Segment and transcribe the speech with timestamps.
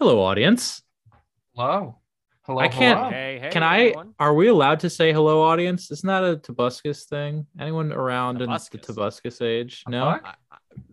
[0.00, 0.80] Hello, audience.
[1.54, 1.98] Hello.
[2.46, 2.58] Hello.
[2.58, 3.10] I can't- hello.
[3.10, 3.92] Hey, hey, Can I?
[4.18, 5.90] Are we allowed to say hello, audience?
[5.90, 7.46] Isn't that a Tobuscus thing?
[7.60, 8.80] Anyone around in the Tobuscus?
[8.86, 9.84] Tobuscus age?
[9.86, 10.04] A No.
[10.06, 10.34] I- I-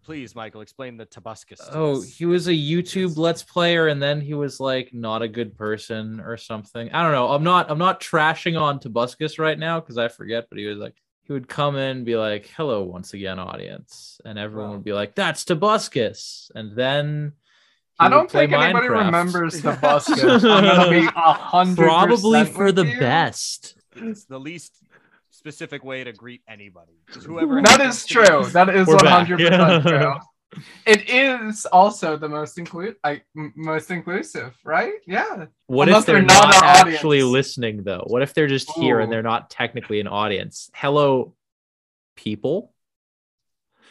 [0.04, 1.56] please, Michael, explain the Tobuscus.
[1.60, 2.04] to Oh, us.
[2.18, 6.20] he was a YouTube Let's Player, and then he was like not a good person
[6.20, 6.92] or something.
[6.92, 7.30] I don't know.
[7.30, 7.72] I'm not.
[7.72, 10.48] I'm not trashing on Tobuscus right now because I forget.
[10.50, 14.20] But he was like, he would come in and be like, "Hello, once again, audience,"
[14.26, 14.76] and everyone Wow.
[14.76, 17.32] would be like, "That's Tobuscus," and then.
[18.00, 19.06] He I don't think anybody Minecraft.
[19.06, 20.50] remembers the Buskus.
[20.50, 21.84] I'm gonna be hundred.
[21.84, 23.00] Probably for the you.
[23.00, 23.76] best.
[23.96, 24.74] It's the least
[25.32, 26.94] specific way to greet anybody.
[27.14, 27.62] Just whoever.
[27.62, 28.46] That happens is true.
[28.52, 29.28] That is We're one back.
[29.28, 29.80] hundred Yeah.
[29.82, 30.14] percent true.
[30.86, 34.94] It is also the most include, like most inclusive, right?
[35.06, 35.46] Yeah.
[35.68, 37.32] What Unless if they're, they're not not, actually audience.
[37.34, 38.04] listening though?
[38.08, 40.70] What if they're just here and they're not technically an audience?
[40.74, 41.34] Hello,
[42.16, 42.74] people.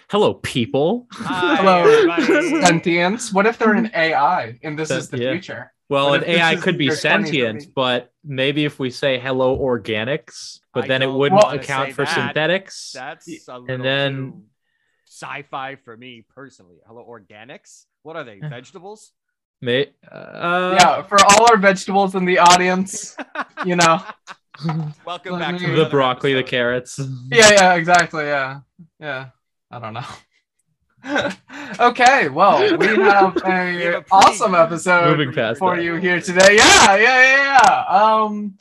[0.09, 1.09] Hello, people.
[1.12, 2.60] Hi, Hello, everybody.
[2.65, 3.33] Sentience.
[3.33, 5.32] What if they're an AI and this That- is the yeah.
[5.32, 5.73] future?
[5.88, 10.85] Well, What an AI could be sentient, but maybe if we say hello organics, but
[10.85, 12.15] I then it wouldn't account for that.
[12.15, 12.93] synthetics.
[12.95, 14.43] That's a little then- too
[15.09, 16.76] sci-fi for me personally.
[16.87, 17.87] Hello, organics.
[18.02, 18.38] What are they?
[18.41, 19.13] Vegetables?
[19.63, 23.16] May, uh, yeah, for all our vegetables in the audience,
[23.65, 24.02] you know.
[25.07, 26.98] Welcome back me- to the another broccoli, the carrots.
[27.30, 28.24] Yeah, yeah, exactly.
[28.24, 28.60] Yeah,
[29.01, 29.26] yeah.
[29.77, 31.30] I don't know.
[31.88, 35.82] okay, well, we have We have a a awesome episode Moving past for that.
[35.82, 36.57] you here today.
[36.57, 37.85] Yeah, yeah, yeah, yeah.
[37.85, 38.57] Um,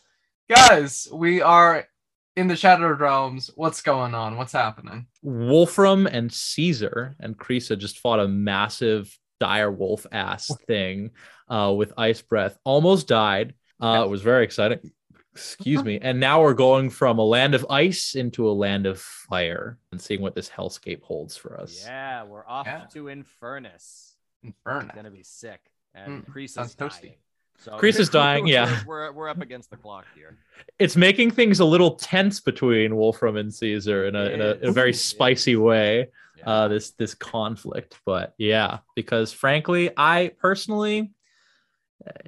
[0.50, 1.88] guys, we are
[2.36, 3.50] in the Shattered Realms.
[3.56, 4.36] What's going on?
[4.36, 5.08] What's happening?
[5.22, 11.12] Wolfram and Caesar and Krisa just fought a massive dire wolf ass thing
[11.48, 12.58] uh, with ice breath.
[12.66, 13.54] Almost died.
[13.82, 14.92] Uh, it was very exciting.
[15.36, 16.00] Excuse me.
[16.02, 20.00] And now we're going from a land of ice into a land of fire and
[20.02, 21.84] seeing what this hellscape holds for us.
[21.86, 22.86] Yeah, we're off Yeah.
[22.94, 24.14] to Infernis.
[24.44, 24.86] Inferno.
[24.86, 25.60] It's gonna be sick.
[25.94, 27.02] And Mm, Crease sounds is toasty.
[27.02, 27.16] dying.
[27.58, 28.82] So Crease is dying, yeah.
[28.86, 30.38] We're, we're up against the clock here.
[30.80, 34.68] It's making things a little tense between Wolfram and Caesar in a, in a, in
[34.70, 36.10] a very spicy way.
[36.38, 36.50] Yeah.
[36.50, 37.98] uh, this this conflict.
[38.06, 41.12] But yeah, because frankly, I personally,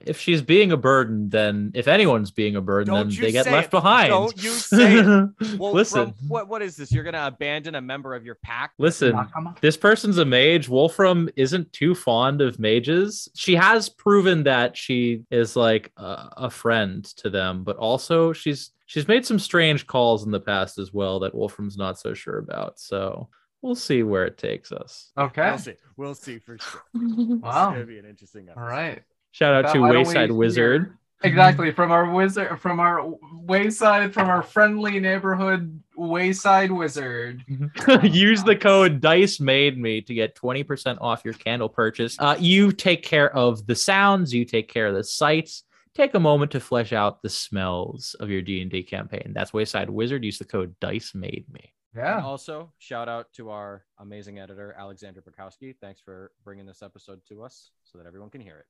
[0.06, 3.46] if she's being a burden, then if anyone's being a burden, Don't then they get
[3.52, 3.72] left it.
[3.72, 4.10] behind.
[4.10, 5.30] Don't you say it.
[5.60, 6.92] Well, listen, from- what what is this?
[6.92, 8.72] You're gonna abandon a member of your pack?
[8.78, 9.18] listen.
[9.62, 10.68] This person's a mage.
[10.70, 13.28] Wolfram isn't too fond of mages.
[13.36, 18.72] She has proven that she is like a, a friend to them, but also she's
[18.86, 22.38] she's made some strange calls in the past as well that Wolfram's not so sure
[22.40, 22.80] about.
[22.80, 23.28] So
[23.62, 25.12] we'll see where it takes us.
[25.18, 25.50] Okay.
[25.50, 25.74] We'll see.
[25.98, 26.82] We'll see for sure.
[26.94, 27.70] Wow.
[27.70, 28.62] It's gonna be an interesting episode.
[28.62, 29.04] All right.
[29.38, 30.98] Shout out to Wayside Wizard.
[31.22, 37.44] Exactly from our wizard, from our wayside, from our friendly neighborhood wayside wizard.
[38.03, 42.16] Use the code Dice Made Me to get 20% off your candle purchase.
[42.20, 45.64] Uh, you take care of the sounds, you take care of the sights.
[45.94, 49.34] Take a moment to flesh out the smells of your D&D campaign.
[49.36, 50.24] That's Wayside Wizard.
[50.24, 51.74] Use the code Dice Made Me.
[51.94, 52.24] And Yeah.
[52.24, 55.75] also, shout out to our amazing editor, Alexander Bukowski.
[55.80, 58.66] Thanks for bringing this episode to us so that everyone can hear it.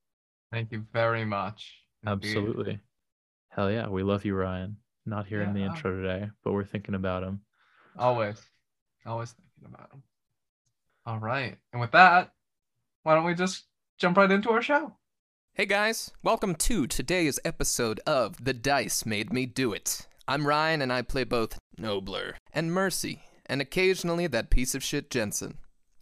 [0.52, 1.82] Thank you very much.
[2.06, 2.28] Indeed.
[2.28, 2.80] Absolutely.
[3.50, 4.78] Hell yeah, we love you, Ryan.
[5.06, 7.42] Not here in the intro today, but we're thinking about him.
[7.98, 8.42] Always.
[9.06, 10.04] Always thinking about him.
[11.06, 11.58] All right.
[11.74, 12.32] And with that,
[13.04, 13.66] why don't we just
[13.98, 14.96] jump right into our show?
[15.54, 20.08] Hey guys, welcome to today's episode of The Dice Made Me Do It.
[20.28, 25.10] I'm Ryan and I play both Nobler and Mercy, and occasionally that piece of shit
[25.10, 25.58] Jensen.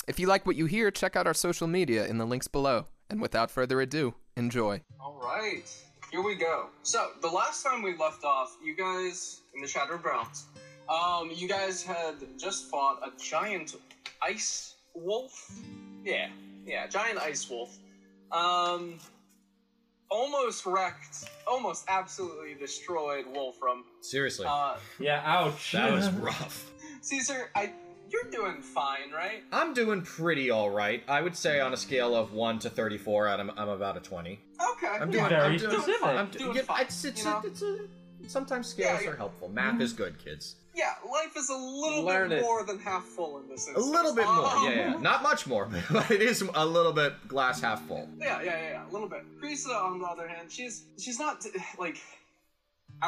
[0.08, 2.86] If you like what you hear, check out our social media in the links below.
[3.08, 4.82] And without further ado, enjoy.
[5.00, 5.64] All right,
[6.12, 6.68] here we go.
[6.84, 10.46] So the last time we left off, you guys in the Shattered Realms,
[10.90, 13.76] um, you guys had just fought a giant
[14.22, 15.52] ice wolf.
[16.04, 16.30] Yeah,
[16.66, 17.78] yeah, giant ice wolf.
[18.32, 18.98] Um,
[20.10, 23.84] almost wrecked, almost absolutely destroyed Wolfram.
[24.02, 25.72] Seriously, Uh, Yeah, ouch.
[25.72, 26.72] that was rough.
[27.02, 27.72] Caesar, I,
[28.24, 29.44] you're doing fine, right?
[29.52, 31.04] I'm doing pretty all right.
[31.08, 34.40] I would say on a scale of one to thirty-four, I'm, I'm about a twenty.
[34.74, 34.88] Okay.
[34.88, 36.04] I'm doing, Very I'm doing, specific.
[36.06, 36.82] I'm I'm doing yeah, fine.
[36.82, 37.42] It's, it's, you know?
[37.44, 37.78] it's a,
[38.28, 39.50] sometimes scales Yeah, are helpful.
[39.50, 40.56] Math is good, kids.
[40.74, 42.42] Yeah, life is a little Learn bit it.
[42.42, 43.88] more than half full in this instance.
[43.88, 45.00] A little bit more, Um, yeah, yeah.
[45.00, 48.10] Not much more, but it is a little bit glass half full.
[48.20, 49.24] Yeah, yeah, yeah, yeah, a little bit.
[49.42, 51.46] Krisa, on the other hand, she's she's not
[51.80, 51.98] like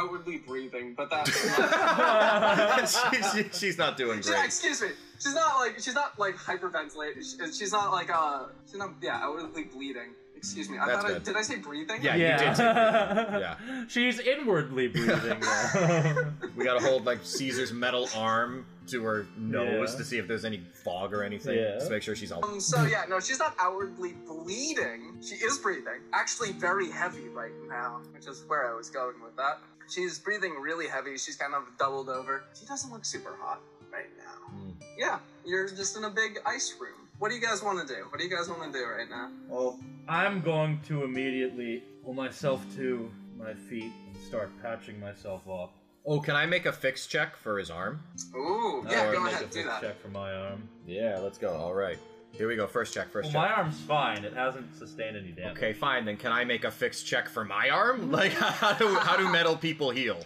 [0.02, 1.32] outwardly breathing, but that's
[3.34, 4.90] she's, she's not doing Yeah, excuse me.
[5.20, 7.24] she's not like she's not like hyperventilating.
[7.24, 10.14] She- She's not like uh she's not yeah outwardly bleeding.
[10.36, 10.78] Excuse me.
[10.78, 11.24] I That's thought I, good.
[11.24, 12.04] did I say breathing?
[12.04, 13.56] Yeah, you did say Yeah.
[13.88, 15.40] She's inwardly breathing.
[15.42, 16.26] yeah.
[16.56, 19.98] We gotta hold like Caesar's metal arm to her nose Yeah.
[19.98, 21.58] to see if there's any fog or anything.
[21.58, 21.80] Yeah.
[21.80, 22.46] Just make sure she's all.
[22.46, 25.18] Um, so yeah, no, she's not outwardly bleeding.
[25.28, 26.02] She is breathing.
[26.14, 29.58] Actually, very heavy right now, which is where I was going with that.
[29.90, 31.18] She's breathing really heavy.
[31.18, 32.44] She's kind of doubled over.
[32.60, 33.62] She doesn't look super hot
[33.92, 34.48] right now.
[34.58, 34.70] Hmm.
[34.98, 37.08] Yeah, you're just in a big ice room.
[37.20, 38.02] What do you guys want to do?
[38.10, 39.32] What do you guys want to do right now?
[39.52, 45.74] Oh, I'm going to immediately pull myself to my feet and start patching myself up.
[46.06, 48.02] oh, can I make a fix check for his arm?
[48.36, 49.82] Ooh, yeah, would go make ahead, a do fix that.
[49.82, 50.68] check for my arm.
[50.86, 51.54] Yeah, let's go.
[51.54, 51.98] All right.
[52.38, 52.68] Here we go.
[52.68, 53.10] First check.
[53.12, 53.52] First Well, check.
[53.52, 54.24] my arm's fine.
[54.24, 55.58] It hasn't sustained any damage.
[55.58, 56.06] Okay, fine.
[56.06, 58.12] Then can I make a fixed check for my arm?
[58.18, 60.20] Like, how do how do metal people heal?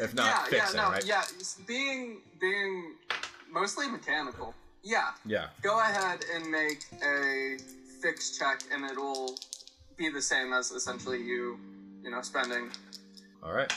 [0.00, 1.04] If not yeah, fixing, yeah, no, right?
[1.06, 1.22] yeah.
[1.66, 2.94] Being being
[3.50, 4.54] mostly mechanical.
[4.82, 5.48] Yeah, Yeah.
[5.62, 7.56] go ahead and make a
[8.02, 9.34] fixed check, and it'll
[9.96, 11.58] be the same as essentially you,
[12.04, 12.70] you know, spending.
[13.42, 13.72] All right.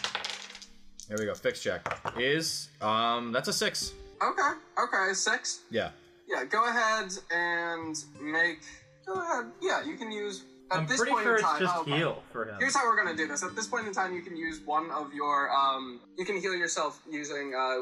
[1.07, 1.33] Here we go.
[1.33, 1.81] Fixed check
[2.17, 3.93] is um that's a six.
[4.21, 4.51] Okay,
[4.83, 5.61] okay, six.
[5.71, 5.91] Yeah.
[6.29, 8.59] Yeah, go ahead and make.
[9.05, 9.45] Go ahead.
[9.61, 10.43] Yeah, you can use.
[10.71, 12.55] At I'm this pretty point sure in it's time, just oh, heal for him.
[12.59, 13.41] Here's how we're gonna do this.
[13.43, 15.49] At this point in time, you can use one of your.
[15.49, 17.73] Um, you can heal yourself using uh,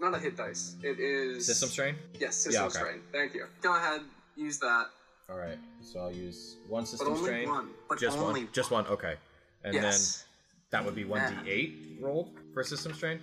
[0.00, 0.74] not a hit dice.
[0.82, 1.94] It is System strain.
[2.18, 2.78] Yes, system Yeah, okay.
[2.78, 3.00] strain.
[3.12, 3.46] Thank you.
[3.62, 4.00] Go ahead,
[4.36, 4.86] use that.
[5.30, 5.58] All right.
[5.80, 7.48] So I'll use one But system only strain.
[7.48, 7.68] one.
[7.88, 8.52] But Just only one.
[8.52, 8.86] Just one.
[8.88, 9.14] Okay.
[9.62, 10.24] And yes.
[10.72, 13.20] then that would be one d eight rolled for system strain.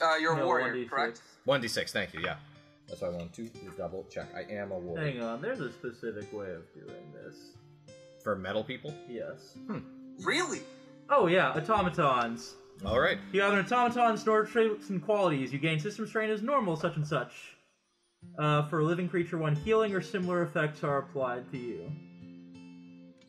[0.00, 0.90] uh, you're a No, warrior, 1d6.
[0.90, 1.22] correct?
[1.44, 1.92] One d six.
[1.92, 2.20] Thank you.
[2.24, 2.36] Yeah.
[2.92, 3.48] That's why I want to
[3.78, 4.28] double check.
[4.36, 7.36] I am a warrior Hang on, there's a specific way of doing this.
[8.22, 8.94] for metal people.
[9.08, 9.56] Yes.
[10.22, 10.60] Really?
[11.08, 12.54] Oh yeah, automatons.
[12.84, 13.16] All right.
[13.32, 15.54] You have an automaton store traits and qualities.
[15.54, 17.56] You gain system strain as normal, such and such.
[18.38, 21.90] Uh, for a living creature, when healing or similar effects are applied to you.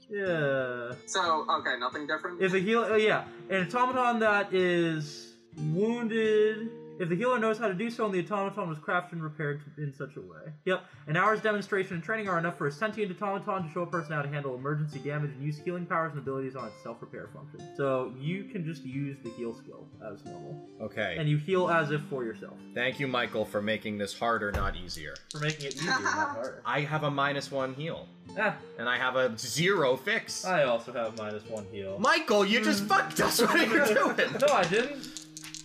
[0.09, 0.91] Yeah.
[1.05, 2.41] So okay, nothing different.
[2.41, 5.35] If a heal, oh yeah, an automaton that is
[5.71, 6.69] wounded.
[6.99, 9.61] If the healer knows how to do so, and the automaton was crafted and repaired
[9.77, 10.53] in such a way.
[10.65, 10.83] Yep.
[11.07, 14.11] An hour's demonstration and training are enough for a sentient automaton to show a person
[14.13, 17.67] how to handle emergency damage and use healing powers and abilities on its self-repair function.
[17.75, 21.15] So you can just use the heal skill as normal, Okay.
[21.17, 22.53] and you heal as if for yourself.
[22.75, 25.15] Thank you, Michael, for making this harder, not easier.
[25.31, 26.61] For making it easier, not harder.
[26.65, 28.07] I have a minus one heal,
[28.37, 30.45] Ah, and I have a zero fix.
[30.45, 31.97] I also have minus one heal.
[31.99, 33.41] Michael, you just fucked us.
[33.41, 33.85] What are you
[34.15, 34.31] doing?
[34.39, 35.22] No, I didn't.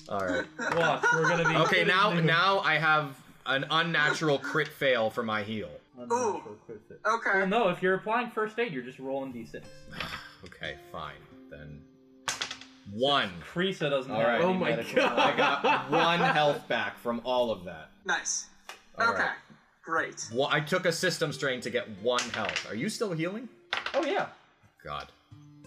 [0.09, 0.45] All right.
[0.77, 1.57] Watch, we're gonna be.
[1.57, 3.15] Okay, now putting- now I have
[3.47, 5.71] an unnatural crit fail for my heal.
[6.13, 6.43] Ooh.
[7.07, 7.31] Okay.
[7.39, 9.63] Well, no, if you're applying first aid, you're just rolling d6.
[10.45, 11.15] Okay, fine
[11.51, 11.81] then.
[12.93, 13.31] One.
[13.53, 14.41] Krisa doesn't All have right.
[14.41, 17.91] any Oh medical I got one health back from all of that.
[18.05, 18.47] Nice.
[18.99, 19.23] All okay.
[19.23, 19.31] right.
[19.85, 20.29] Great.
[20.33, 22.71] Well, I took a system strain to get one health.
[22.71, 23.49] Are you still healing?
[23.95, 24.27] Oh yeah.
[24.85, 25.09] God.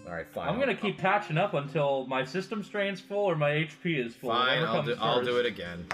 [0.06, 0.48] All right, fine.
[0.48, 4.30] I'm gonna keep patching up until my system strain's full or my HP is full.
[4.30, 4.96] Fine, I'll do.
[5.00, 5.86] I'll do it again.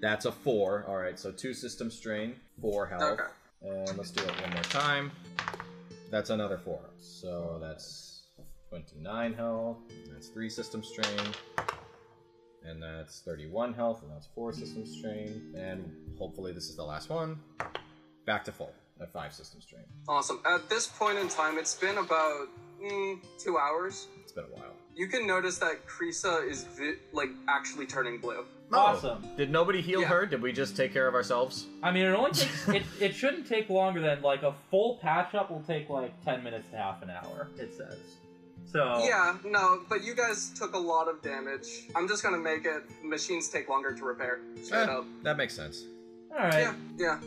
[0.00, 0.84] That's a four.
[0.88, 3.22] All right, so two system strain, four health, Okay.
[3.62, 5.12] and let's do it one more time.
[6.10, 6.80] That's another four.
[6.98, 8.22] So that's
[8.70, 9.76] twenty-nine health.
[10.10, 11.20] That's three system strain,
[12.64, 17.10] and that's thirty-one health, and that's four system strain, and hopefully this is the last
[17.10, 17.38] one.
[18.24, 18.72] Back to full
[19.02, 19.84] at five system strain.
[20.08, 20.40] Awesome.
[20.46, 22.48] At this point in time, it's been about
[22.82, 24.08] mm, two hours.
[24.22, 24.72] It's been a while.
[24.94, 28.44] You can notice that Krisa is vi- like actually turning blue.
[28.72, 29.24] Awesome.
[29.36, 30.08] Did nobody heal Yeah.
[30.08, 30.26] her?
[30.26, 31.66] Did we just take care of ourselves?
[31.82, 32.68] I mean, it only takes.
[32.68, 36.44] it, it shouldn't take longer than like a full patch up will take like ten
[36.44, 37.48] minutes to half an hour.
[37.58, 37.98] It says.
[38.70, 39.02] So.
[39.04, 41.88] Yeah, no, but you guys took a lot of damage.
[41.96, 42.84] I'm just gonna make it.
[43.02, 44.40] Machines take longer to repair.
[44.62, 45.04] Straight Eh, up.
[45.24, 45.84] that makes sense.
[46.30, 46.54] All right.
[46.60, 47.18] Yeah, yeah.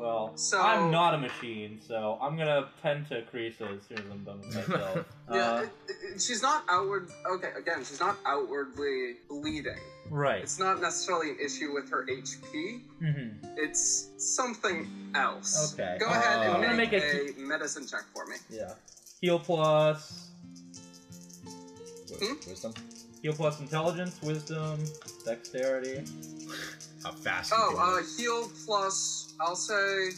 [0.00, 4.04] Well, So- I'm not a machine, so I'm gonna tend to Krisa as soon as
[4.10, 5.04] I'm done with myself.
[5.30, 5.70] Yeah, Uh, it,
[6.14, 7.08] it, she's not outward.
[7.30, 9.78] Okay, again, she's not outwardly bleeding.
[10.10, 10.42] right.
[10.42, 12.80] It's not necessarily an issue with her HP.
[13.00, 13.46] Mm-hmm.
[13.56, 15.74] It's something else.
[15.74, 15.98] Okay.
[16.00, 18.36] Go ahead Uh, and I'm gonna make, make a medicine check for me.
[18.48, 18.72] Yeah.
[19.20, 20.28] Heal plus.
[22.10, 22.72] Wis- Wisdom.
[23.22, 24.78] Heal plus intelligence, wisdom,
[25.26, 26.04] dexterity.
[27.04, 27.52] How fast?
[27.54, 30.10] Oh, uh, heal plus, I'll say,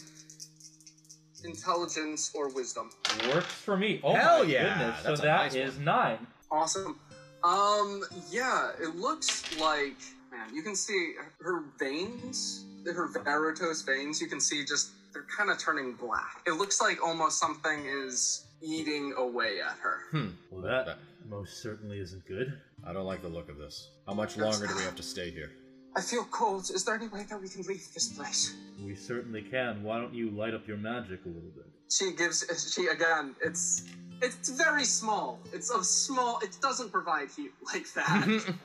[1.43, 2.89] intelligence or wisdom.
[3.33, 3.99] Works for me.
[4.03, 4.99] Oh Hell my yeah, goodness.
[5.01, 5.85] So that's a that nice is one.
[5.85, 6.27] nine.
[6.51, 6.99] Awesome.
[7.43, 9.97] Um, yeah, it looks like,
[10.31, 15.49] man, you can see her veins, her varicose veins, you can see just, they're kind
[15.49, 16.41] of turning black.
[16.47, 19.97] It looks like almost something is eating away at her.
[20.11, 20.27] Hmm.
[20.51, 20.97] Well, that That-
[21.29, 22.53] most certainly isn't good.
[22.85, 23.89] I don't like the look of this.
[24.07, 25.51] How much longer do we have to stay here?
[25.95, 26.69] I feel cold.
[26.73, 28.55] Is there any way that we can leave this place?
[28.83, 29.83] We certainly can.
[29.83, 31.65] Why don't you light up your magic a little bit?
[31.91, 32.73] She gives.
[32.73, 33.35] She again.
[33.43, 33.83] It's.
[34.21, 35.39] It's very small.
[35.51, 36.39] It's of small.
[36.39, 38.27] It doesn't provide heat like that.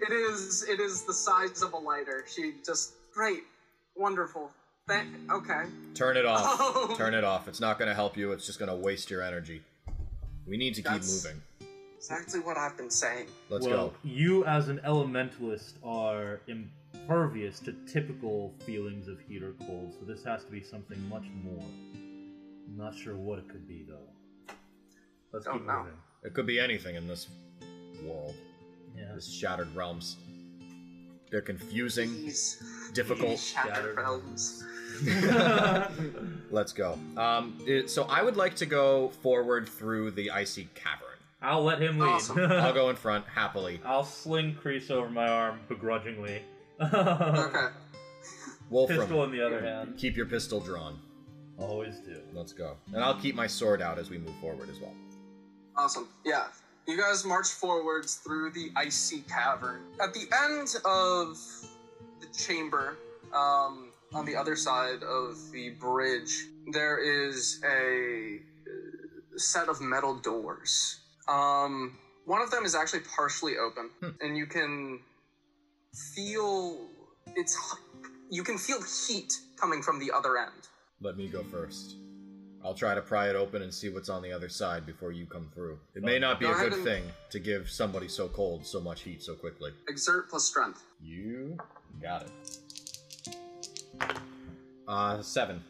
[0.00, 0.66] it is.
[0.68, 2.24] It is the size of a lighter.
[2.32, 3.44] She just great,
[3.96, 4.50] wonderful.
[4.88, 5.08] Thank.
[5.30, 5.64] Okay.
[5.94, 6.42] Turn it off.
[6.44, 6.94] Oh.
[6.98, 7.48] Turn it off.
[7.48, 8.32] It's not going to help you.
[8.32, 9.62] It's just going to waste your energy.
[10.46, 11.42] We need to keep moving.
[11.96, 13.26] Exactly what I've been saying.
[13.48, 13.94] Let's well, go.
[14.04, 20.22] you as an elementalist are impervious to typical feelings of heat or cold, so this
[20.24, 21.64] has to be something much more.
[21.94, 24.54] I'm not sure what it could be though.
[25.32, 25.78] Let's Don't keep know.
[25.80, 25.92] moving.
[26.22, 27.28] It could be anything in this
[28.04, 28.34] world,
[28.96, 29.12] Yeah.
[29.14, 30.16] this shattered realms.
[31.30, 32.62] They're confusing, These
[32.92, 33.30] difficult.
[33.30, 33.96] these shattered Shattered.
[33.96, 34.64] realms.
[36.50, 36.98] Let's go.
[37.16, 41.05] Um, it- so I would like to go forward through the icy cavern.
[41.46, 42.08] I'll let him lead.
[42.08, 42.38] Awesome.
[42.40, 43.80] I'll go in front happily.
[43.86, 46.42] I'll sling Crease over my arm begrudgingly.
[46.80, 47.66] Okay.
[48.70, 49.94] Wolfram, Pistol in the other hand.
[49.96, 50.98] keep your pistol drawn.
[51.56, 52.20] Always do.
[52.34, 52.76] Let's go.
[52.92, 54.92] And I'll keep my sword out as we move forward as well.
[55.76, 56.08] Awesome.
[56.24, 56.46] Yeah.
[56.88, 59.82] You guys march forwards through the icy cavern.
[60.02, 61.38] At the end of
[62.20, 62.96] the chamber,
[63.32, 68.40] um, on the other side of the bridge, there is a
[69.36, 71.00] set of metal doors.
[71.28, 73.90] Um, one of them is actually partially open,
[74.20, 75.00] and you can
[76.14, 76.88] feel
[77.34, 77.56] it's
[78.30, 80.68] you can feel heat coming from the other end.
[81.00, 81.96] Let me go first.
[82.64, 85.24] I'll try to pry it open and see what's on the other side before you
[85.26, 85.78] come through.
[85.94, 89.22] It may not be a good thing to give somebody so cold so much heat
[89.22, 89.70] so quickly.
[89.88, 90.82] Exert plus strength.
[91.00, 91.56] You
[92.02, 94.18] got it.
[94.88, 95.62] Uh, seven.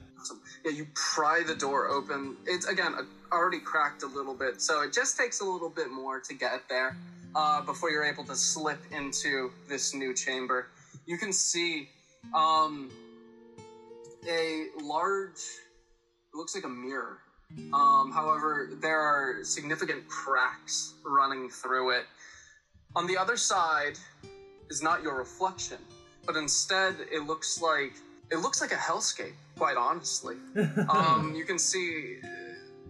[0.67, 2.37] Yeah, you pry the door open.
[2.45, 2.93] It's again
[3.31, 6.69] already cracked a little bit, so it just takes a little bit more to get
[6.69, 6.97] there
[7.37, 10.67] uh, before you're able to slip into this new chamber.
[11.07, 11.89] You can see
[12.35, 12.91] um,
[14.29, 15.39] a large.
[15.39, 17.19] It looks like a mirror.
[17.73, 22.07] Um, however, there are significant cracks running through it.
[22.97, 24.01] On the other side
[24.69, 25.79] is not your reflection,
[26.27, 27.93] but instead it looks like
[28.31, 29.33] it looks like a hellscape.
[29.59, 30.37] Quite honestly,
[30.89, 32.19] um, you can see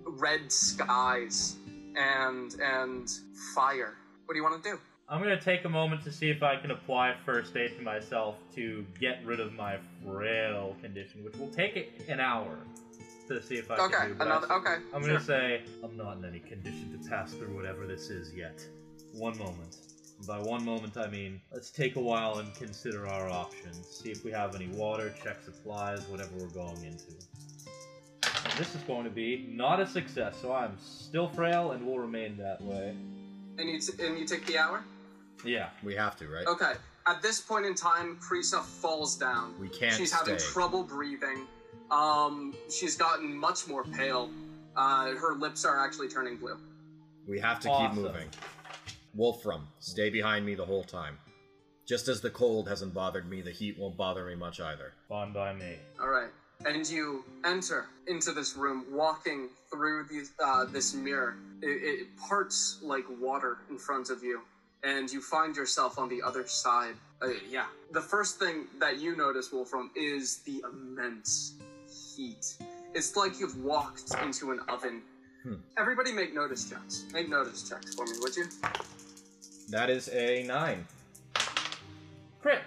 [0.05, 1.57] red skies
[1.97, 3.09] and and
[3.55, 3.95] fire.
[4.25, 4.78] What do you want to do?
[5.09, 8.35] I'm gonna take a moment to see if I can apply first aid to myself
[8.57, 12.59] to get rid of my frail condition, which will take an hour
[13.28, 14.14] to see if I Okay, can do.
[14.14, 14.52] but another.
[14.52, 15.12] Okay, I'm sure.
[15.14, 18.64] gonna say I'm not in any condition to pass through whatever this is yet.
[19.12, 19.76] One moment.
[20.18, 23.87] And by one moment, I mean let's take a while and consider our options.
[23.87, 27.12] See if we have any water, check supplies, whatever we're going into.
[28.44, 31.99] And this is going to be not a success, so I'm still frail and will
[31.99, 32.94] remain that way.
[33.58, 34.85] And you t- and you take the hour.
[35.44, 35.70] Yeah.
[35.82, 36.46] We have to, right?
[36.46, 36.73] Okay.
[37.08, 39.54] At this point in time, Krisa falls down.
[39.61, 40.18] We can't She's stay.
[40.18, 41.46] having trouble breathing.
[41.90, 44.28] Um, she's gotten much more pale.
[44.76, 46.58] Uh, her lips are actually turning blue.
[47.28, 47.94] We have to Awesome.
[47.96, 48.28] keep moving.
[49.16, 51.18] Wolfram, stay behind me the whole time.
[51.87, 54.92] Just as the cold hasn't bothered me, the heat won't bother me much either.
[55.08, 55.76] Fine by me.
[56.00, 56.28] All right.
[56.64, 61.37] And you enter into this room, walking through these, uh, this mirror.
[61.62, 61.66] It,
[62.00, 64.40] it parts like water in front of you,
[64.82, 66.94] and you find yourself on the other side.
[67.23, 67.66] Uh, yeah.
[67.92, 71.54] The first thing that you notice, Wolfram, is the immense
[72.16, 72.56] heat.
[72.94, 75.02] It's like you've walked into an oven.
[75.42, 75.54] Hmm.
[75.78, 77.04] Everybody make notice checks.
[77.12, 78.46] Make notice checks for me, would you?
[79.68, 80.87] That is a nine.
[82.40, 82.61] Crit.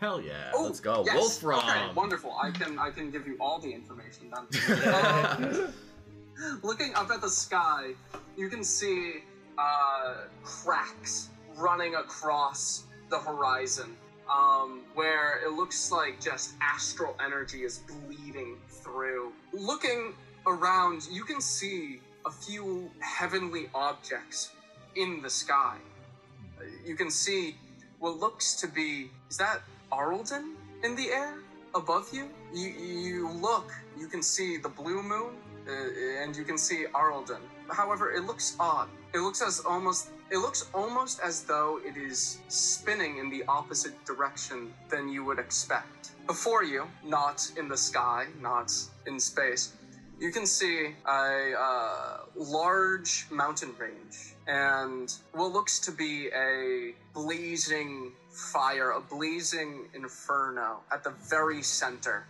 [0.00, 0.52] Hell yeah.
[0.54, 1.02] Oh, Let's go.
[1.06, 1.14] yes.
[1.14, 1.58] Wolfram.
[1.58, 2.34] Okay, wonderful.
[2.42, 5.72] I can I can give you all the information then.
[6.38, 7.92] Um, looking up at the sky,
[8.36, 9.22] you can see
[9.56, 13.96] uh, cracks running across the horizon,
[14.30, 19.32] um, where it looks like just astral energy is bleeding through.
[19.54, 20.12] Looking
[20.46, 24.50] around, you can see a few heavenly objects
[24.94, 25.76] in the sky.
[26.84, 27.56] You can see
[27.98, 31.38] what looks to be is that Arlden in the air
[31.74, 32.28] above you?
[32.54, 35.32] You you look, you can see the blue moon,
[35.68, 37.40] uh, and you can see Arlden.
[37.68, 38.88] However, it looks odd.
[39.14, 44.04] It looks as almost it looks almost as though it is spinning in the opposite
[44.04, 46.10] direction than you would expect.
[46.26, 48.72] Before you, not in the sky, not
[49.06, 49.74] in space,
[50.18, 58.12] you can see a uh, large mountain range and what looks to be a blazing
[58.30, 62.26] fire, a blazing inferno at the very center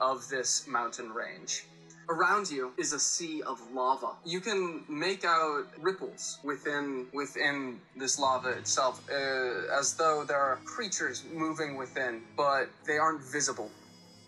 [0.00, 1.64] of this mountain range.
[2.08, 4.12] Around you is a sea of lava.
[4.24, 10.56] You can make out ripples within within this lava itself, uh, as though there are
[10.64, 13.70] creatures moving within, but they aren't visible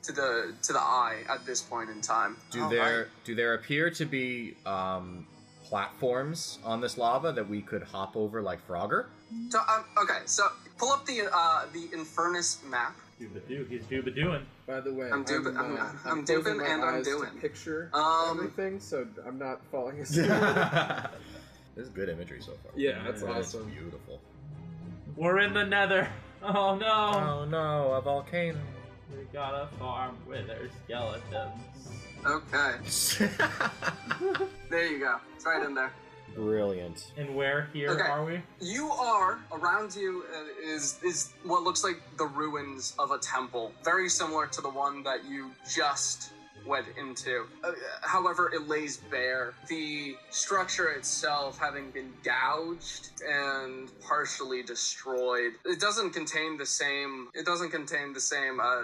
[0.02, 2.37] to the to the eye at this point in time.
[2.50, 3.07] Do All there right.
[3.25, 5.26] do there appear to be um,
[5.64, 9.07] platforms on this lava that we could hop over like Frogger?
[9.50, 10.45] So, um, okay, so
[10.78, 12.97] pull up the uh, the Infernis map.
[13.21, 14.47] Dooba doo, he's dooba doing.
[14.66, 17.11] By the way, I'm doing- I'm- uh, I'm closing doing my and I'm eyes to
[17.11, 17.30] doing.
[17.38, 20.26] Picture Um, everything, so I'm not falling asleep.
[21.76, 22.73] this is good imagery so far.
[22.76, 23.69] Yeah, that's That is awesome.
[23.71, 24.21] Beautiful.
[25.16, 26.09] We're in the nether.
[26.42, 26.87] Oh no!
[26.88, 28.59] Oh no, a volcano.
[29.17, 31.62] We got a farm with our skeletons.
[32.26, 33.26] Okay,
[34.71, 35.17] there you go.
[35.35, 35.93] It's right in there.
[36.37, 37.12] Brilliant.
[37.17, 38.09] And where here Okay.
[38.09, 38.40] are we?
[38.61, 43.73] You are around you uh, is is what looks like the ruins of a temple,
[43.85, 46.31] very similar to the one that you just
[46.67, 47.45] went into.
[47.64, 49.55] Uh, however, it lays bare.
[49.69, 55.52] The structure itself having been gouged and partially destroyed.
[55.64, 57.29] It doesn't contain the same.
[57.35, 58.61] It doesn't contain the same.
[58.61, 58.83] Uh,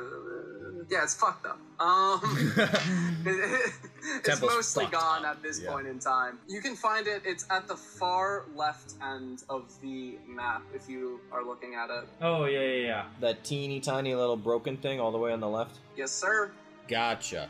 [0.89, 1.59] yeah, it's fucked up.
[1.81, 2.21] Um,
[3.27, 3.73] it-
[4.15, 5.71] it's Temple's mostly gone up, at this yeah.
[5.71, 6.39] point in time.
[6.49, 7.23] You can find it.
[7.25, 12.09] It's at the far left end of the map if you are looking at it.
[12.21, 13.05] Oh yeah, yeah, yeah.
[13.21, 15.79] that teeny tiny little broken thing all the way on the left?
[15.97, 16.53] Yes, sir.
[16.89, 17.49] Gotcha.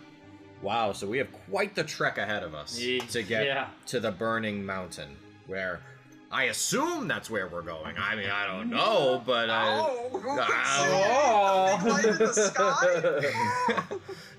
[0.63, 3.69] Wow, so we have quite the trek ahead of us Ye- to get yeah.
[3.87, 5.81] to the burning mountain, where
[6.33, 7.97] I assume that's where we're going.
[7.99, 11.79] I mean, I don't know, but uh, oh, who could Oh.
[11.79, 11.83] say it?
[11.83, 13.85] Big light in the sky.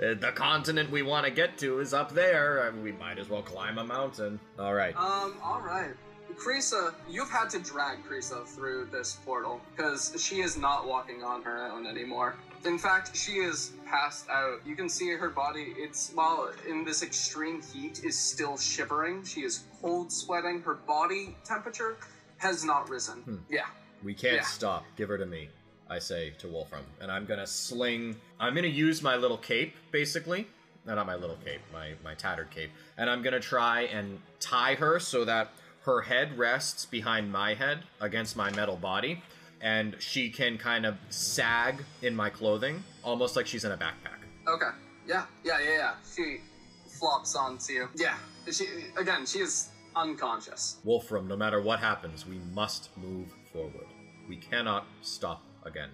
[0.06, 2.68] uh, the continent we want to get to is up there.
[2.68, 4.40] and we might as well climb a mountain.
[4.60, 4.96] All right.
[4.98, 5.92] Um, all right.
[6.36, 11.42] Krisa, you've had to drag Krisa through this portal because she is not walking on
[11.44, 12.36] her own anymore.
[12.66, 14.60] In fact, she is passed out.
[14.66, 19.24] You can see her body, it's while in this extreme heat, is still shivering.
[19.24, 20.62] She is cold sweating.
[20.62, 21.98] Her body temperature
[22.38, 23.22] has not risen.
[23.22, 23.36] Hmm.
[23.50, 23.66] Yeah.
[24.04, 24.42] We can't Yeah.
[24.44, 24.86] stop.
[24.96, 25.50] Give her to me,
[25.90, 26.86] I say to Wolfram.
[27.00, 28.20] And I'm gonna sling.
[28.40, 30.48] I'm gonna use my little cape, basically.
[30.86, 32.72] No, not my little cape, my, my tattered cape.
[32.98, 35.50] And I'm gonna try and tie her so that
[35.82, 39.22] her head rests behind my head against my metal body.
[39.62, 44.22] And she can kind of sag in my clothing, almost like she's in a backpack.
[44.48, 44.70] Okay.
[45.08, 45.26] Yeah.
[45.44, 45.60] Yeah.
[45.60, 45.78] Yeah.
[45.78, 45.94] Yeah.
[46.16, 46.42] She
[46.88, 47.90] flops onto you.
[47.96, 48.16] Yeah.
[48.52, 48.66] She
[48.98, 49.26] again.
[49.26, 50.78] She is unconscious.
[50.84, 53.88] Wolfram, no matter what happens, we must move forward.
[54.30, 55.90] We cannot stop again.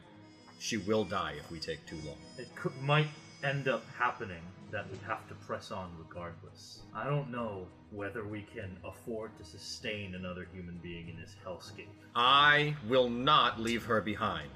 [0.59, 2.17] She will die if we take too long.
[2.37, 3.07] It could, might
[3.43, 4.41] end up happening
[4.73, 6.81] that we have to press on regardless.
[6.95, 11.85] I don't know whether we can afford to sustain another human being in this hellscape.
[12.15, 14.49] I will not leave her behind.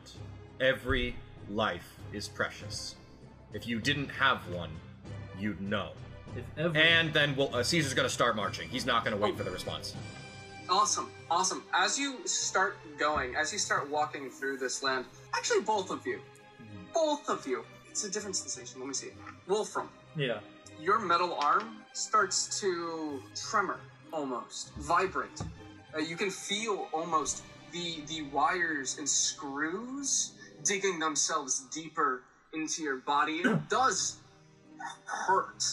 [0.60, 1.16] Every
[1.50, 2.96] life is precious.
[3.54, 4.72] If you didn't have one,
[5.40, 5.92] you'd know.
[6.36, 8.68] If ever And then we'll, uh, Caesar's going to start marching.
[8.70, 9.96] He's not going to wait for the response.
[10.68, 11.64] Awesome, awesome.
[11.74, 16.20] As you start going, as you start walking through this land, actually, both of you,
[16.92, 18.80] both of you, it's a different sensation.
[18.82, 19.10] Let me see.
[19.48, 20.40] Wolfram, yeah,
[20.82, 23.80] your metal arm starts to tremor,
[24.12, 25.42] almost vibrate.
[25.96, 32.98] Uh, you can feel almost the the wires and screws digging themselves deeper into your
[32.98, 33.34] body.
[33.38, 34.18] It does
[35.06, 35.64] hurt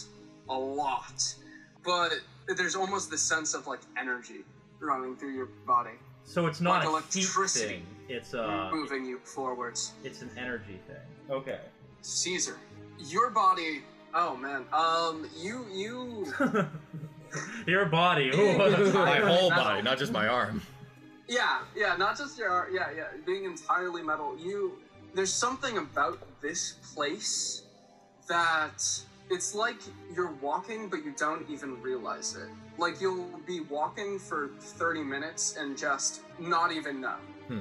[0.49, 1.35] a lot,
[1.83, 2.11] but
[2.55, 4.43] there's almost the sense of like energy
[4.79, 5.91] running through your body,
[6.23, 7.65] so it's not Like electricity.
[7.75, 7.85] thing.
[8.07, 9.93] It's uh, moving you forwards.
[10.03, 10.97] it's an energy thing.
[11.29, 11.59] Okay.
[12.01, 12.57] Caesar,
[12.99, 13.81] your body.
[14.17, 16.33] Oh man, um, you you
[17.67, 18.29] Your body.
[18.33, 18.57] Ooh.
[18.57, 19.27] My Metal.
[19.27, 20.61] whole body, not just my arm.
[21.27, 22.69] Yeah, yeah, not just your arm.
[22.73, 24.37] yeah, yeah, being entirely metal.
[24.39, 24.77] You
[25.13, 27.63] there's something about this place
[28.29, 28.81] that
[29.29, 29.77] it's like
[30.15, 32.47] you're walking but you don't even realize it.
[32.77, 37.17] Like you'll be walking for 30 minutes and just not even know.
[37.47, 37.59] Hmm.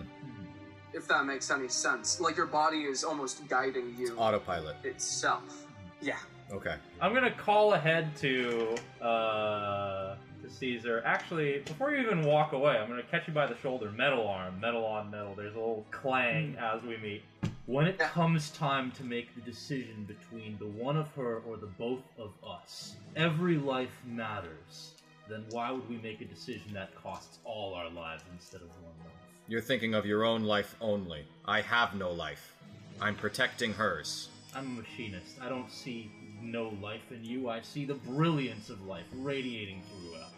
[0.93, 2.21] If that makes any sense.
[2.21, 4.77] Like your body is almost guiding you It's Autopilot.
[4.85, 5.67] itself.
[6.01, 6.19] Yeah.
[6.53, 6.77] Okay.
[7.01, 11.03] I'm gonna call ahead to uh to Caesar.
[11.05, 14.61] Actually, before you even walk away, I'm gonna catch you by the shoulder, metal arm,
[14.61, 15.35] metal on metal.
[15.35, 17.23] There's a little clang as we meet.
[17.67, 21.67] When it comes time to make the decision between the one of her or the
[21.67, 24.93] both of us, every life matters.
[25.29, 28.93] Then why would we make a decision that costs all our lives instead of one
[29.03, 29.15] life?
[29.49, 31.25] You're thinking of your own life only.
[31.47, 32.55] I have no life.
[33.01, 34.29] I'm protecting hers.
[34.55, 35.37] I'm a machinist.
[35.41, 36.11] I don't see
[36.45, 37.49] no life in you.
[37.49, 40.31] I see the brilliance of life radiating throughout.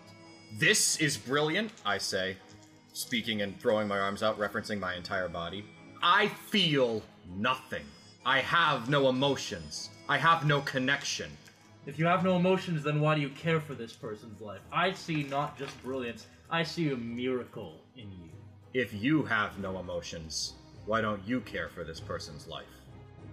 [0.59, 2.37] This is brilliant, I say,
[2.93, 5.65] speaking and throwing my arms out, referencing my entire body.
[6.03, 7.03] I feel
[7.37, 7.85] nothing.
[8.25, 9.91] I have no emotions.
[10.09, 11.31] I have no connection.
[11.87, 14.61] If you have no emotions, then why do you care for this person's life?
[14.73, 18.31] I see not just brilliance, I see a miracle in you.
[18.75, 22.67] If you have no emotions, why don't you care for this person's life?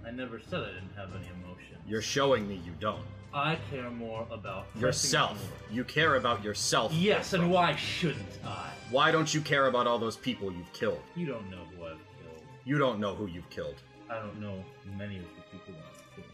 [0.06, 1.80] I never said I didn't have any emotions.
[1.88, 3.04] You're showing me you don't.
[3.34, 5.32] I care more about Yourself.
[5.32, 5.72] onward.
[5.72, 6.94] You care about yourself.
[6.94, 8.70] Yes, and why shouldn't I?
[8.92, 11.02] Why don't you care about all those people you've killed?
[11.16, 12.42] You don't know who I've killed.
[12.66, 13.76] You don't know who you've killed.
[14.10, 14.64] I don't know
[14.98, 16.28] many of the people I've killed.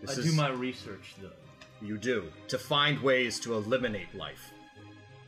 [0.00, 1.30] This I is do my research though.
[1.86, 4.50] you do to find ways to eliminate life.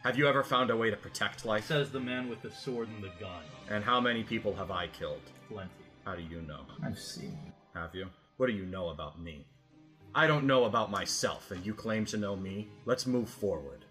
[0.02, 1.66] Have you ever found a way to protect life?
[1.66, 3.42] Says the man with the sword and the gun.
[3.70, 5.20] And how many people have I killed?
[5.48, 5.70] Plenty.
[6.04, 6.62] How do you know?
[6.84, 7.38] I've seen.
[7.74, 8.06] Have you?
[8.36, 9.46] What do you know about me?
[10.14, 12.68] I don't know about myself, and you claim to know me?
[12.84, 13.86] Let's move forward.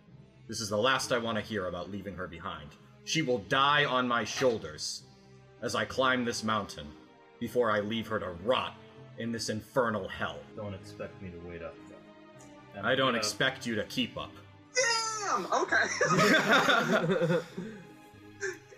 [0.48, 2.70] This is the last I want to hear about leaving her behind.
[3.06, 5.04] She will die on my shoulders
[5.64, 6.88] as I climb this mountain
[7.40, 8.76] before I leave her to rot
[9.18, 10.38] in this infernal hell.
[10.56, 12.78] Don't expect me to wait up though.
[12.78, 14.32] And I don't I'm expect you to keep up.
[14.76, 15.48] Damn.
[15.52, 17.38] Okay.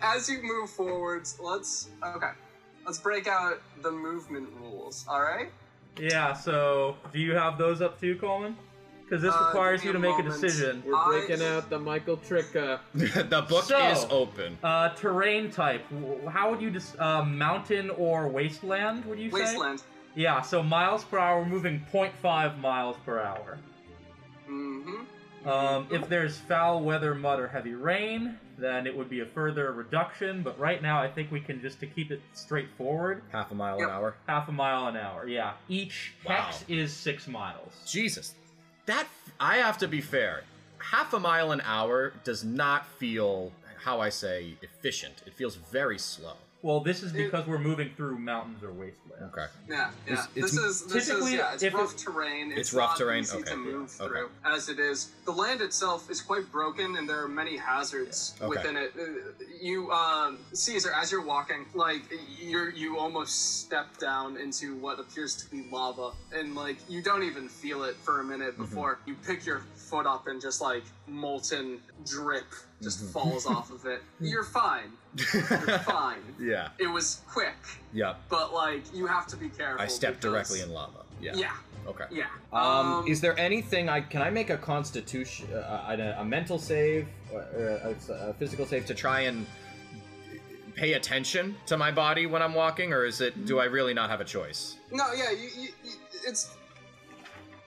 [0.00, 2.30] As you move forwards, let's okay.
[2.86, 5.04] Let's break out the movement rules.
[5.08, 5.50] All right.
[5.98, 8.56] Yeah, so do you have those up too, Coleman?
[9.04, 10.40] Because this Uh, requires give you to me a make a moment.
[10.42, 10.82] decision.
[10.86, 12.54] We're I- breaking out the Michael Trick.
[12.56, 14.58] Uh, the book So- is open.
[14.62, 15.88] Uh, terrain type.
[15.90, 19.04] W- How would you dis- uh, mountain or wasteland?
[19.04, 19.34] Would you say?
[19.36, 19.82] Wasteland.
[20.14, 20.40] Yeah.
[20.42, 23.58] So miles per hour, we're moving 0.5 miles per hour.
[25.44, 29.72] Um, if there's foul weather, mud, or heavy rain, then it would be a further
[29.72, 30.42] reduction.
[30.42, 33.78] But right now, I think we can just to keep it straightforward, Half a mile
[33.78, 33.88] Yep.
[33.88, 34.14] an hour.
[34.26, 35.26] half a mile an hour.
[35.28, 35.52] Yeah.
[35.68, 36.36] Each Wow.
[36.36, 37.72] hex is six miles.
[37.86, 38.34] Jesus.
[38.86, 39.06] That
[39.40, 40.44] I have to be fair.
[40.78, 43.52] Half a mile an hour does not feel
[43.84, 45.22] how I say efficient.
[45.26, 46.36] It feels very slow.
[46.64, 49.22] Well, this is because we're moving through mountains or wastelands.
[49.34, 49.44] Okay.
[49.68, 50.12] Yeah, yeah.
[50.14, 51.52] It's- this is this is Typically, yeah.
[51.52, 52.50] It's rough it- terrain.
[52.52, 53.20] It's, It's rough not terrain?
[53.22, 53.50] Easy Okay.
[53.50, 54.08] to move Okay.
[54.08, 55.10] through as it is.
[55.26, 58.46] The land itself is quite broken, and there are many hazards Okay.
[58.48, 58.94] within it.
[58.98, 62.02] Uh, You, um, Caesar, as you're walking, like
[62.40, 67.24] you're you almost step down into what appears to be lava, and like you don't
[67.24, 68.62] even feel it for a minute Mm-hmm.
[68.64, 72.46] before you pick your foot up and just like molten drip
[72.82, 73.12] just Mm-hmm.
[73.12, 74.02] falls off of it.
[74.20, 74.92] You're fine.
[75.32, 75.42] You're
[75.80, 76.18] fine.
[76.40, 76.68] yeah.
[76.78, 77.54] It was quick,
[77.92, 78.14] Yeah.
[78.28, 79.80] but like you have to be careful.
[79.82, 80.98] I stepped because- directly in lava.
[81.20, 81.32] Yeah.
[81.36, 81.52] Yeah,
[81.86, 82.04] Okay.
[82.10, 82.24] yeah.
[82.52, 87.06] Um, is there anything I can I make a constitution, uh, a, a mental save,
[87.32, 89.46] or a, a physical save to try and
[90.74, 93.46] pay attention to my body when I'm walking, or is it?
[93.46, 94.76] Do I really not have a choice?
[94.90, 95.92] no, yeah, you, you, you,
[96.26, 96.50] it's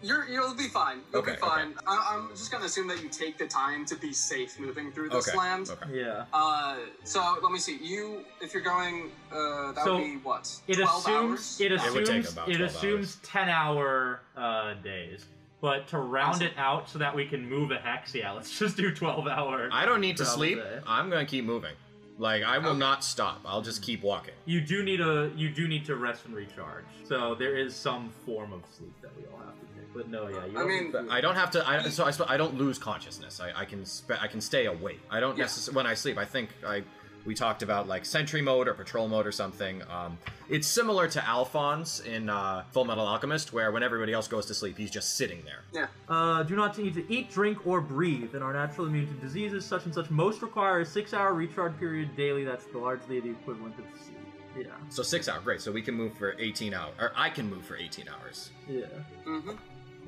[0.02, 1.00] you're you'll be fine.
[1.12, 1.76] You'll Okay, be fine.
[1.88, 5.10] I, I'm just gonna assume that you take the time to be safe moving through
[5.10, 5.38] this Okay.
[5.38, 5.70] land.
[5.70, 6.00] Okay.
[6.02, 6.26] Yeah.
[6.34, 7.78] Uh, so let me see.
[7.82, 10.50] You, if you're going, uh, that So, would be what?
[10.68, 11.58] It 12 assumes hours?
[11.62, 15.26] it It would take assumes about it 12 assumes ten hour uh, days.
[15.60, 16.48] But to round Awesome.
[16.48, 19.70] it out so that we can move a hex, yeah, let's just do twelve hour.
[19.72, 20.58] I don't need to sleep.
[20.60, 20.80] day.
[20.86, 21.74] I'm gonna keep moving.
[22.20, 22.80] Like I will Okay.
[22.80, 23.42] not stop.
[23.46, 24.34] I'll just keep walking.
[24.46, 26.86] You do need a you do need to rest and recharge.
[27.06, 29.67] So there is some form of sleep that we all have to take.
[29.98, 31.68] But no, yeah, you I don't- mean, But I don't have to.
[31.68, 33.40] I, so I, sp- I don't lose consciousness.
[33.42, 35.00] I, I can spe- I can stay awake.
[35.10, 35.46] I don't Yeah.
[35.46, 36.18] necessarily when I sleep.
[36.18, 36.84] I think I
[37.26, 39.82] we talked about like sentry mode or patrol mode or something.
[39.92, 40.18] Um,
[40.50, 44.54] it's similar to Alphonse in uh, Full Metal Alchemist, where when everybody else goes to
[44.54, 45.64] sleep, he's just sitting there.
[45.74, 45.88] yeah.
[46.08, 49.66] Uh, do not need to eat, drink, or breathe, and are naturally immune to diseases
[49.66, 50.10] such and such.
[50.10, 52.46] Most require a six-hour recharge period daily.
[52.46, 54.14] That's largely the equivalent of sleep.
[54.58, 55.60] Yeah, So six hours, great.
[55.62, 58.52] So we can move for 18 hours, or I can move for 18 hours.
[58.70, 58.86] yeah.
[59.26, 59.52] Mm-hmm.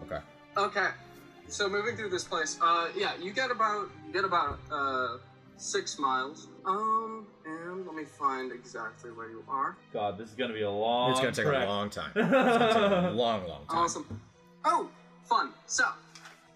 [0.03, 0.19] Okay.
[0.57, 0.89] Okay.
[1.47, 5.17] So moving through this place, uh, yeah, you get about get about uh
[5.57, 6.47] six miles.
[6.65, 9.75] Um, and let me find exactly where you are.
[9.93, 11.11] God, this is gonna be a long.
[11.11, 11.67] it's gonna take trek.
[11.67, 12.11] a long time.
[12.15, 13.77] It's gonna take a long, long time.
[13.77, 14.21] Awesome.
[14.65, 14.89] Oh,
[15.25, 15.51] fun.
[15.67, 15.85] So,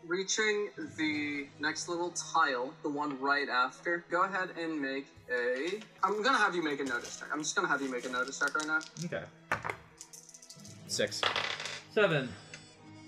[0.05, 5.81] reaching the next little tile, the one right after, go ahead and make a.
[6.03, 7.29] I'm gonna have you make a notice check.
[7.31, 8.79] I'm just gonna have you make a notice check right now.
[9.05, 9.23] Okay.
[10.87, 11.21] Six.
[11.93, 12.29] Seven.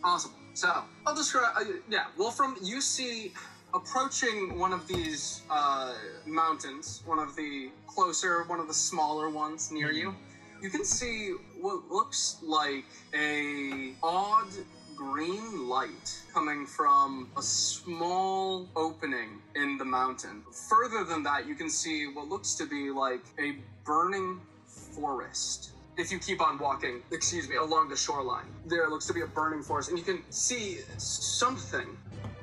[0.05, 0.33] Awesome.
[0.53, 1.53] So I'll describe.
[1.57, 2.05] Uh, yeah.
[2.15, 3.33] Wolfram, you see
[3.73, 5.95] approaching one of these uh,
[6.27, 10.15] mountains, one of the closer, one of the smaller ones near you,
[10.61, 14.47] you can see what looks like a odd
[14.95, 20.43] green light coming from a small opening in the mountain.
[20.69, 26.11] Further than that, you can see what looks to be like a burning forest if
[26.11, 28.45] you keep on walking, excuse me, along the shoreline.
[28.65, 31.97] There looks to be a burning forest, and you can see something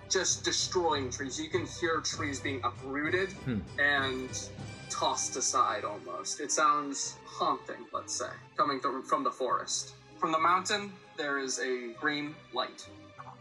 [0.08, 1.40] just destroying trees.
[1.40, 3.58] You can hear trees being uprooted hmm.
[3.78, 4.28] and
[4.90, 6.40] tossed aside almost.
[6.40, 9.94] It sounds haunting, let's say, coming from, from the forest.
[10.18, 12.86] From the mountain, there is a green light.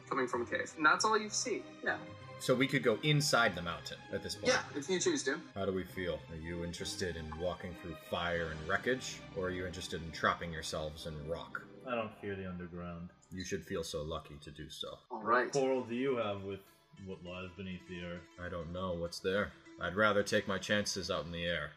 [0.09, 0.71] coming from a cave.
[0.77, 1.63] And that's all you see.
[1.83, 1.97] Yeah.
[2.41, 4.47] So we could go inside the mountain at this point.
[4.47, 5.37] Yeah, if you choose to.
[5.53, 6.19] How do we feel?
[6.31, 10.51] Are you interested in walking through fire and wreckage, or are you interested in trapping
[10.51, 11.61] yourselves in rock?
[11.87, 13.09] I don't fear the underground.
[13.31, 14.97] You should feel so lucky to do so.
[15.11, 15.45] All right.
[15.45, 16.61] What quarrel do you have with
[17.05, 18.21] what lies beneath the earth?
[18.43, 19.51] I don't know what's there.
[19.79, 21.69] I'd rather take my chances out in the air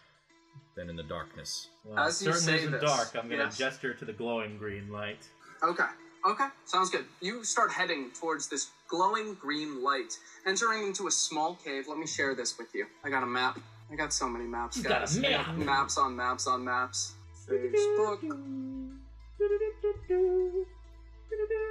[0.77, 1.69] than in the darkness.
[1.85, 3.15] Well, As you certainly say isn't this, dark.
[3.17, 3.59] I'm gonna yes.
[3.59, 5.29] gesture to the glowing green light.
[5.63, 5.85] Okay.
[6.27, 6.47] Okay.
[6.65, 7.05] Sounds good.
[7.21, 11.85] You start heading towards this glowing green light, entering into a small cave.
[11.87, 12.87] Let me share this with you.
[13.05, 13.59] I got a map.
[13.93, 15.19] I got so many maps, You got a guys.
[15.19, 15.57] I map?
[15.57, 17.13] maps on maps on maps.
[17.47, 18.23] Facebook.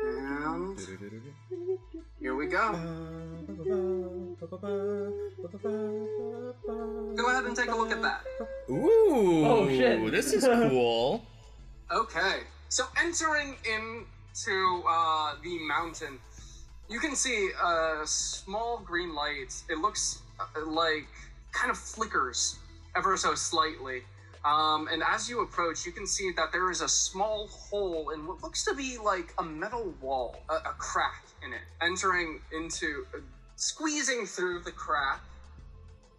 [0.06, 0.80] And
[2.20, 2.72] here we go.
[7.16, 8.22] Go ahead and take a look at that.
[8.70, 9.46] Ooh!
[9.46, 10.12] Oh, shit.
[10.12, 11.26] This is cool.
[11.92, 12.40] Okay,
[12.70, 13.56] so entering
[14.34, 16.20] into uh, the mountain,
[16.90, 19.54] you can see a small green light.
[19.70, 21.08] It looks uh, like
[21.52, 22.58] kind of flickers
[22.96, 24.02] ever so slightly.
[24.44, 28.28] Um, and as you approach, you can see that there is a small hole in
[28.28, 31.62] what looks to be like a metal wall, a, a crack in it.
[31.82, 33.20] Entering into, uh,
[33.56, 35.22] squeezing through the crack,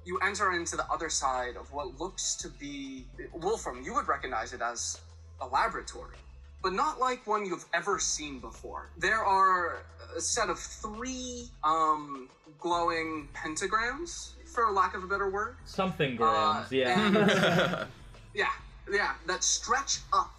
[0.07, 3.83] you enter into the other side of what looks to be Wolfram.
[3.83, 5.01] You would recognize it as
[5.41, 6.17] a laboratory,
[6.65, 8.89] but not like one you've ever seen before.
[8.97, 9.83] There are
[10.17, 15.57] a set of three um, glowing pentagrams, for lack of a better word.
[15.67, 17.85] Something Uh, grams, yeah.
[18.35, 18.49] Yeah,
[18.91, 20.33] yeah, that stretch up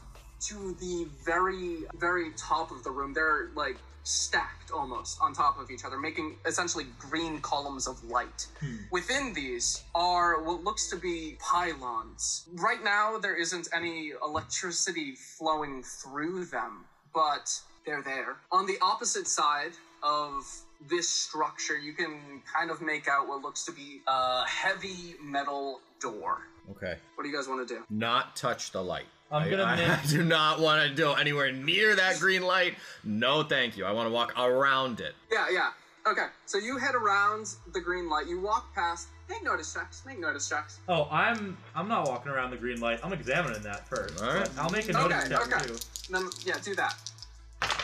[0.47, 3.13] to the very, very top of the room.
[3.13, 8.47] They're like stacked almost on top of each other, making essentially green columns of light.
[8.59, 8.75] Hmm.
[8.91, 12.47] Within these are what looks to be pylons.
[12.53, 18.37] Right now, there isn't any electricity flowing through them, but they're there.
[18.51, 19.71] On the opposite side
[20.03, 20.45] of
[20.89, 25.79] this structure, you can kind of make out what looks to be a heavy metal
[25.99, 26.41] door.
[26.71, 26.95] Okay.
[27.15, 27.83] What do you guys want to do?
[27.89, 29.05] Not touch the light.
[29.31, 32.75] I'm I- gonna I, make- do not want to go anywhere near that green light.
[33.03, 33.85] No, thank you.
[33.85, 35.13] I want to walk around it.
[35.31, 35.69] Yeah, yeah.
[36.07, 38.27] Okay, so you head around the green light.
[38.27, 39.07] You walk past.
[39.27, 40.03] Make notice checks.
[40.05, 40.79] Make notice checks.
[40.87, 42.99] oh, I'm I'm not walking around the green light.
[43.03, 44.21] I'm examining that first.
[44.23, 44.47] All right.
[44.59, 45.65] I'll make a notice Okay, check okay.
[45.67, 45.77] too.
[46.11, 46.95] Then yeah, do that.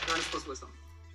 [0.07, 0.69] Notice plus wisdom.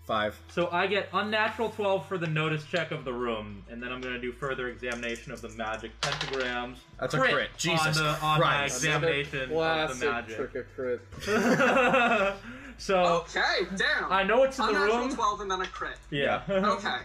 [0.06, 0.40] Five.
[0.52, 4.00] So I get unnatural 12 for the notice check of the room, and then I'm
[4.00, 6.76] gonna do further examination of the magic pentagrams.
[7.00, 7.50] That's a crit.
[7.56, 8.76] Jesus on, the, on my Christ.
[8.76, 10.36] examination of the Classic magic.
[10.36, 11.00] trick or crit.
[12.78, 12.96] so
[13.28, 14.12] Okay, damn.
[14.12, 15.14] I know it's in the Unnatural room.
[15.16, 15.96] twelve and then a crit.
[16.10, 16.42] Yeah.
[16.48, 16.98] Okay.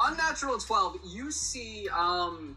[0.00, 0.96] Unnatural twelve.
[1.04, 2.56] You see, um,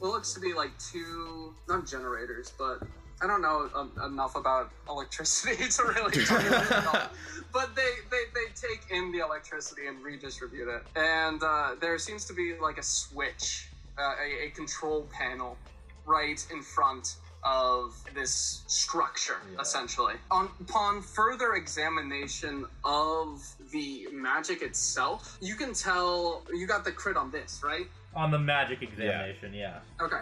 [0.00, 2.82] what looks to be like two not generators, but
[3.20, 7.08] I don't know um, enough about electricity to really tell you what they call it.
[7.50, 10.82] But they, they, they take in the electricity and redistribute it.
[10.94, 15.56] And uh, there seems to be like a switch, uh, a, a control panel
[16.04, 20.16] right in front of this structure, essentially.
[20.30, 27.16] On, upon further examination of the magic itself, you can tell you got the crit
[27.16, 27.86] on this, right?
[28.14, 29.78] on the magic examination, yeah.
[30.00, 30.20] Okay.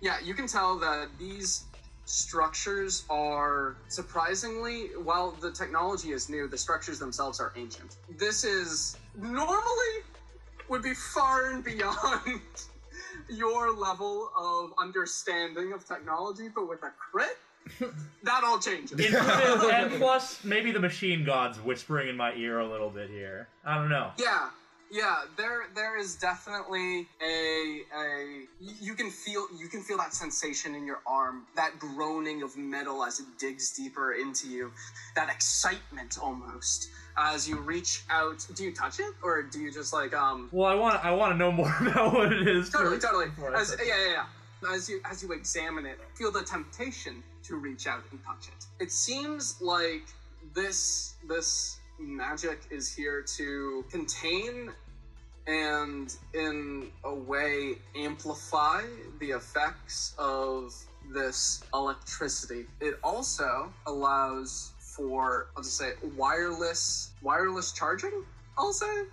[0.00, 1.64] Yeah, you can tell that these
[2.06, 7.96] structures are surprisingly, while the technology is new, the structures themselves are ancient.
[8.16, 10.04] This is normally
[10.68, 12.40] would be far and beyond
[13.28, 17.36] your level of understanding of technology, but with a crit,
[18.22, 18.98] that all changes.
[19.14, 23.48] and plus, maybe the machine gods whispering in my ear a little bit here.
[23.64, 24.10] I don't know.
[24.18, 24.50] Yeah,
[24.90, 25.22] yeah.
[25.36, 27.95] There, there is definitely a a.
[28.86, 33.02] You can feel you can feel that sensation in your arm, that groaning of metal
[33.02, 34.70] as it digs deeper into you,
[35.16, 38.46] that excitement almost as you reach out.
[38.54, 40.48] Do you touch it, or do you just like um?
[40.52, 42.70] Well, I want I want to know more about what it is.
[42.70, 43.26] Totally, totally.
[43.56, 44.24] As, yeah, yeah,
[44.62, 44.72] yeah.
[44.72, 48.66] As you as you examine it, feel the temptation to reach out and touch it.
[48.78, 50.04] It seems like
[50.54, 54.70] this this magic is here to contain
[55.46, 58.82] and in a way amplify
[59.20, 60.74] the effects of
[61.14, 62.66] this electricity.
[62.80, 68.24] It also allows for I'll just say wireless wireless charging.
[68.58, 69.04] I'll say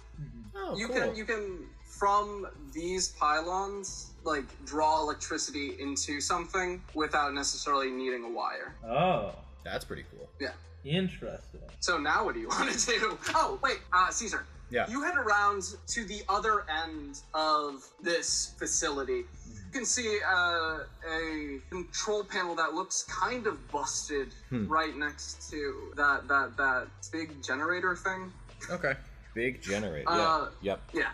[0.56, 0.96] Oh, you cool.
[0.98, 8.30] can you can from these pylons like draw electricity into something without necessarily needing a
[8.30, 8.74] wire.
[8.88, 10.30] Oh, That's pretty cool.
[10.40, 10.52] Yeah.
[10.86, 11.62] Interesting.
[11.80, 13.18] So now what do you want to do?
[13.36, 14.46] Oh wait, uh, Caesar.
[14.74, 14.90] Yeah.
[14.90, 19.24] You head around to the other end of this facility.
[19.48, 24.68] You can see uh, a control panel that looks kind of busted Hmm.
[24.68, 28.32] right next to that that that big generator thing.
[28.72, 28.96] Okay.
[29.36, 30.10] Big generator.
[30.10, 30.72] Uh, yeah.
[30.74, 30.80] Yep.
[30.94, 31.12] Yeah,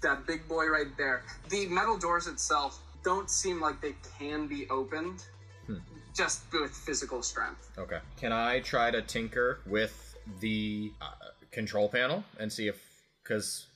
[0.00, 1.22] that big boy right there.
[1.50, 5.24] The metal doors itself don't seem like they can be opened,
[5.66, 5.76] Hmm.
[6.14, 7.68] just with physical strength.
[7.76, 8.00] Okay.
[8.16, 11.06] Can I try to tinker with the uh,
[11.50, 12.80] control panel and see if
[13.22, 13.66] because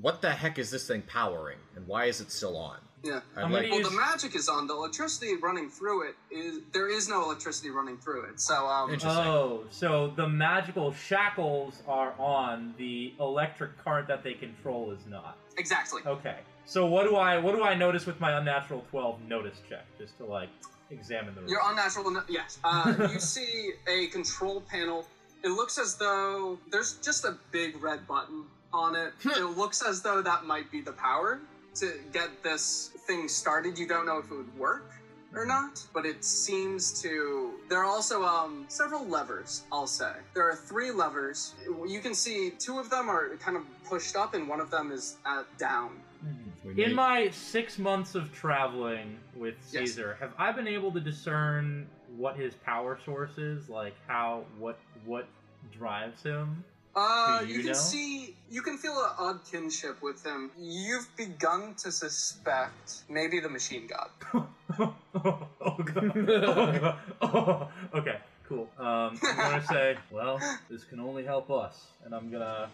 [0.00, 2.78] what the heck is this thing powering and why is it still on?
[3.04, 3.20] Yeah.
[3.36, 4.66] I'd I'm like- Well, use- the magic is on.
[4.66, 8.40] The electricity running through it is there is no electricity running through it.
[8.40, 9.22] So um, Interesting.
[9.24, 12.74] Oh, so the magical shackles are on.
[12.76, 15.38] The electric current that they control is not.
[15.56, 16.02] exactly.
[16.06, 16.38] Okay.
[16.64, 20.18] So what do I what do I notice with my unnatural twelve notice check just
[20.18, 20.50] to like
[20.90, 21.50] examine the room?
[21.50, 22.20] You're unnatural.
[22.28, 22.58] Yes.
[22.64, 25.06] Uh, you see a control panel.
[25.42, 29.12] It looks as though there's just a big red button on it.
[29.22, 29.30] Hmm.
[29.30, 31.40] it looks as though that might be the power
[31.76, 33.78] to get this thing started.
[33.78, 34.90] You don't know if it would work
[35.34, 37.52] or not, but it seems to.
[37.68, 39.62] There are also um, several levers.
[39.70, 41.54] I'll say there are three levers.
[41.86, 44.90] You can see two of them are kind of pushed up, and one of them
[44.92, 45.90] is at down.
[46.20, 46.78] Hmm.
[46.78, 49.90] In my six months of traveling with Yes.
[49.90, 53.68] Caesar, have I been able to discern what his power source is?
[53.68, 55.26] Like how what what
[55.72, 56.64] drives him?
[56.94, 57.72] Uh, you, you can know?
[57.74, 60.50] see, you can feel an odd kinship with him.
[60.58, 64.10] You've begun to suspect maybe the machine god.
[64.78, 66.12] oh, God.
[66.16, 66.98] Oh, God.
[67.22, 68.16] Oh, okay,
[68.48, 68.68] cool.
[68.78, 72.68] Um, I'm gonna say, well, this can only help us, and I'm gonna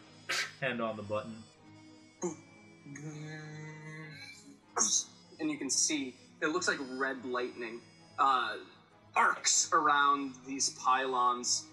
[0.60, 1.34] hand on the button.
[5.40, 7.80] And you can see, it looks like red lightning
[8.18, 8.56] uh,
[9.16, 11.64] arcs around these pylons.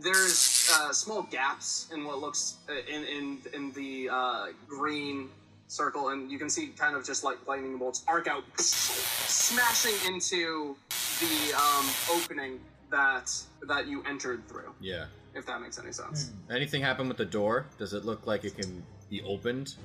[0.00, 5.28] There's uh, small gaps in what looks uh, in in in the uh, green
[5.68, 10.76] circle, and you can see kind of just like lightning bolts arc out, smashing into
[11.20, 13.30] the um, opening that
[13.68, 14.72] that you entered through.
[14.80, 15.06] yeah.
[15.34, 16.30] If that makes any sense.
[16.50, 17.64] Anything happen with the door?
[17.78, 19.76] Does it look like it can be opened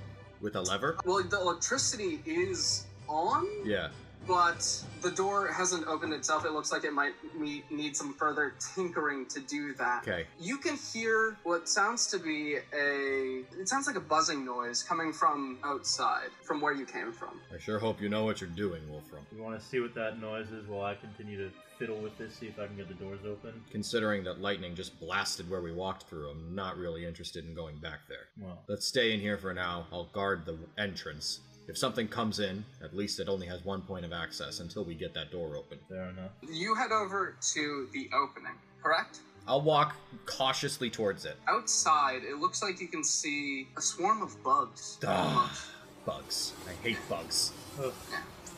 [0.41, 0.97] with a lever?
[1.05, 3.87] Well, the electricity is on, Yeah.
[4.27, 6.45] But the door hasn't opened itself.
[6.45, 10.03] It looks like it might me- need some further tinkering to do that.
[10.07, 10.25] Okay.
[10.39, 13.43] You can hear what sounds to be a.
[13.59, 17.39] It sounds like a buzzing noise coming from outside, from where you came from.
[17.53, 19.25] I sure hope you know what you're doing, Wolfram.
[19.35, 22.35] You want to see what that noise is while I continue to fiddle with this,
[22.35, 23.61] see if I can get the doors open?
[23.71, 27.77] Considering that lightning just blasted where we walked through, I'm not really interested in going
[27.77, 28.27] back there.
[28.39, 29.85] Well, Let's stay in here for now.
[29.91, 31.41] I'll guard the entrance.
[31.67, 34.95] If something comes in, at least it only has one point of access until we
[34.95, 35.79] get that door open.
[35.89, 36.31] fair enough.
[36.49, 39.19] You head over to the opening, correct?
[39.47, 41.35] I'll walk cautiously towards it.
[41.47, 44.97] Outside, it looks like you can see a swarm of bugs.
[45.05, 45.61] Almost.
[46.05, 46.53] Bugs.
[46.67, 47.51] I hate bugs.
[47.81, 47.93] Ugh.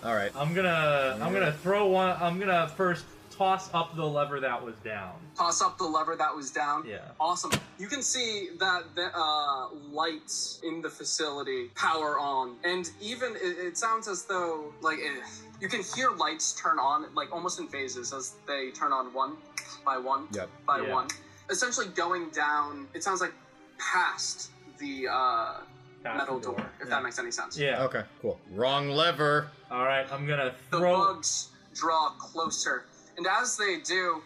[0.03, 0.31] All right.
[0.35, 2.15] I'm gonna I'm gonna throw one.
[2.19, 3.05] I'm gonna first
[3.39, 5.13] toss up the lever that was down.
[5.37, 6.85] Toss up the lever that was down.
[6.85, 6.97] Yeah.
[7.21, 7.51] Awesome.
[7.79, 13.57] You can see that the uh, lights in the facility power on, and even it,
[13.67, 15.25] it sounds as though like eh,
[15.61, 19.37] you can hear lights turn on, like almost in phases as they turn on one
[19.85, 20.49] by one Yep.
[20.67, 20.93] by Yeah.
[20.93, 21.07] one.
[21.49, 22.87] Essentially going down.
[22.93, 23.33] It sounds like
[23.79, 25.61] past the uh,
[26.03, 26.89] Past metal the door, if Yeah.
[26.95, 27.57] that makes any sense.
[27.57, 27.83] Yeah.
[27.85, 28.37] Okay, cool.
[28.51, 29.47] Wrong lever.
[29.71, 30.05] All right.
[30.11, 30.79] I'm gonna throw.
[31.07, 32.83] The bugs draw closer,
[33.19, 34.21] and as they do,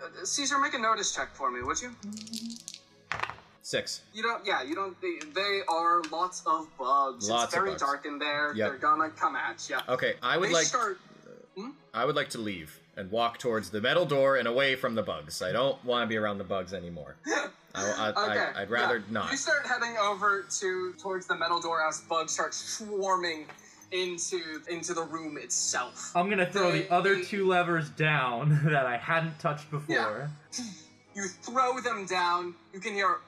[0.00, 1.90] uh, Caesar, make a notice check for me, would you?
[3.62, 4.02] Six.
[4.14, 4.46] You don't.
[4.46, 4.96] Yeah, you don't.
[5.00, 7.28] They, they are lots of bugs.
[7.28, 7.82] Lots it's of very bugs.
[7.82, 8.54] dark in there.
[8.54, 8.68] Yep.
[8.68, 9.78] They're gonna come at you.
[9.88, 11.00] Okay, I would they like start.
[11.92, 15.02] I would like to leave and walk towards the metal door and away from the
[15.02, 15.42] bugs.
[15.42, 17.16] I don't want to be around the bugs anymore.
[17.74, 18.46] I, I, Okay.
[18.54, 19.02] I, would rather yeah.
[19.10, 19.30] not.
[19.30, 23.46] You start heading over to towards the metal door as bugs start swarming
[23.92, 26.10] into into the room itself.
[26.14, 30.30] I'm gonna throw They- the other they- two levers down that I hadn't touched before.
[31.14, 32.54] You throw them down.
[32.74, 33.18] You can hear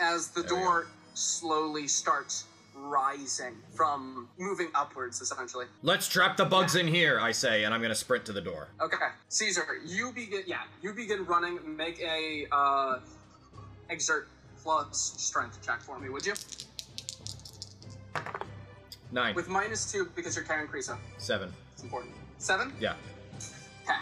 [0.00, 5.66] as the There door slowly starts rising from moving upwards, essentially.
[5.82, 8.68] Let's trap the bugs in here, I say, and I'm gonna sprint to the door.
[8.80, 8.96] Okay,
[9.28, 10.42] Caesar, you begin.
[10.46, 11.58] Yeah, you begin running.
[11.76, 13.00] Make a uh,
[13.90, 14.28] exert
[14.62, 16.34] plus strength check for me, would you?
[19.12, 19.34] Nine.
[19.34, 20.96] With minus two because you're carrying Krisa.
[21.18, 21.52] Seven.
[21.72, 22.12] It's important.
[22.38, 22.72] Seven.
[22.80, 22.94] Yeah.
[23.84, 23.94] Okay.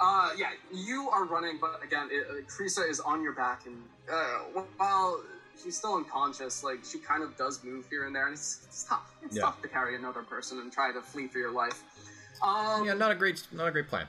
[0.00, 3.76] Uh, yeah, you are running, but again, it, uh, is on your back, and
[4.12, 5.20] uh, while
[5.62, 8.84] she's still unconscious, like she kind of does move here and there, and it's, it's
[8.84, 9.12] tough.
[9.24, 9.42] It's Yeah.
[9.42, 11.82] tough to carry another person and try to flee for your life.
[12.42, 14.06] Um, Yeah, not a great, not a great plan.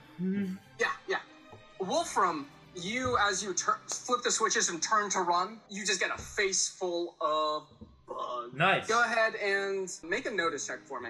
[0.80, 1.18] Yeah, yeah.
[1.80, 6.12] Wolfram, you as you tur- flip the switches and turn to run, you just get
[6.14, 7.68] a face full of
[8.10, 8.54] bugs.
[8.56, 8.88] Nice.
[8.88, 11.10] Go ahead and make a notice check for me.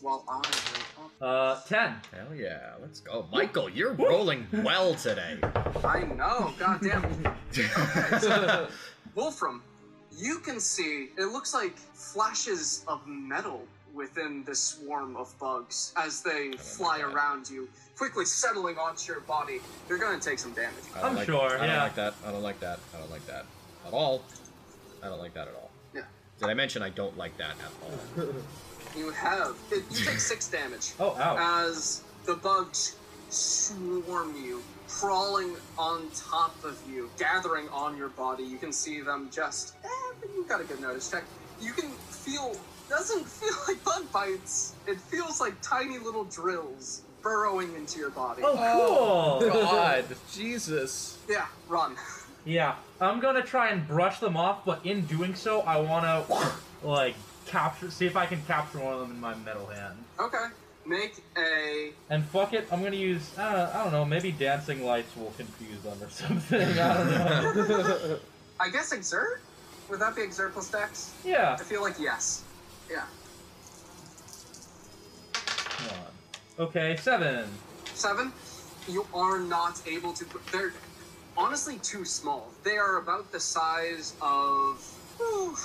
[0.00, 1.24] while I.
[1.24, 1.96] Uh, ten.
[2.12, 3.26] Hell yeah, let's go.
[3.32, 5.38] Michael, you're rolling well today.
[5.84, 7.04] I know, goddamn.
[7.56, 8.66] Okay, so
[9.14, 9.62] Wolfram,
[10.18, 13.62] you can see it looks like flashes of metal
[13.94, 17.06] within this swarm of bugs as they fly that.
[17.14, 19.60] around you, quickly settling onto your body.
[19.88, 20.74] You're gonna take some damage.
[20.96, 21.82] I don't I'm like, sure, I don't yeah.
[21.84, 22.14] like that.
[22.26, 22.80] I don't like that.
[22.92, 23.46] I don't like that
[23.86, 24.22] at all.
[25.04, 25.70] I don't like that at all.
[25.94, 26.02] Yeah.
[26.40, 28.26] Did I mention I don't like that at all?
[28.96, 31.66] You have it, you take six damage Oh, ow.
[31.66, 32.94] as the bugs
[33.28, 38.44] swarm you, crawling on top of you, gathering on your body.
[38.44, 39.74] You can see them just.
[39.84, 39.88] Eh,
[40.20, 41.24] but you got a good notice check.
[41.60, 42.54] You can feel.
[42.88, 44.74] Doesn't feel like bug bites.
[44.86, 48.42] It feels like tiny little drills burrowing into your body.
[48.44, 49.50] Oh, cool.
[49.50, 51.18] God, Jesus.
[51.28, 51.96] Yeah, run.
[52.44, 56.24] Yeah, I'm gonna try and brush them off, but in doing so, I wanna
[56.82, 57.14] like
[57.46, 59.96] capture, see if I can capture one of them in my metal hand.
[60.20, 60.44] Okay.
[60.86, 61.92] Make a.
[62.10, 65.80] And fuck it, I'm gonna use uh, I don't know, maybe dancing lights will confuse
[65.80, 66.60] them or something.
[66.78, 68.18] I don't know.
[68.60, 69.40] I guess exert.
[69.90, 71.14] Would that be exert plus dex?
[71.24, 71.56] yeah.
[71.58, 72.42] I feel like yes.
[72.90, 73.04] Yeah.
[75.32, 76.66] Come on.
[76.66, 77.48] Okay, seven.
[77.94, 78.32] Seven,
[78.88, 80.24] you are not able to.
[80.52, 80.72] They're
[81.36, 82.48] honestly too small.
[82.62, 84.78] They are about the size of.
[85.18, 85.56] whew,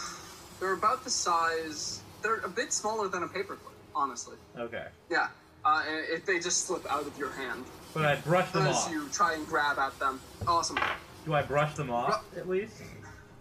[0.59, 2.01] they're about the size.
[2.21, 4.35] They're a bit smaller than a paperclip, honestly.
[4.57, 5.27] Okay, Yeah.
[5.65, 8.91] Uh, if they just slip out of your hand but I brush them as off.
[8.91, 10.21] you try and grab at them.
[10.47, 10.77] Awesome.
[11.25, 12.75] Do I brush them off at least?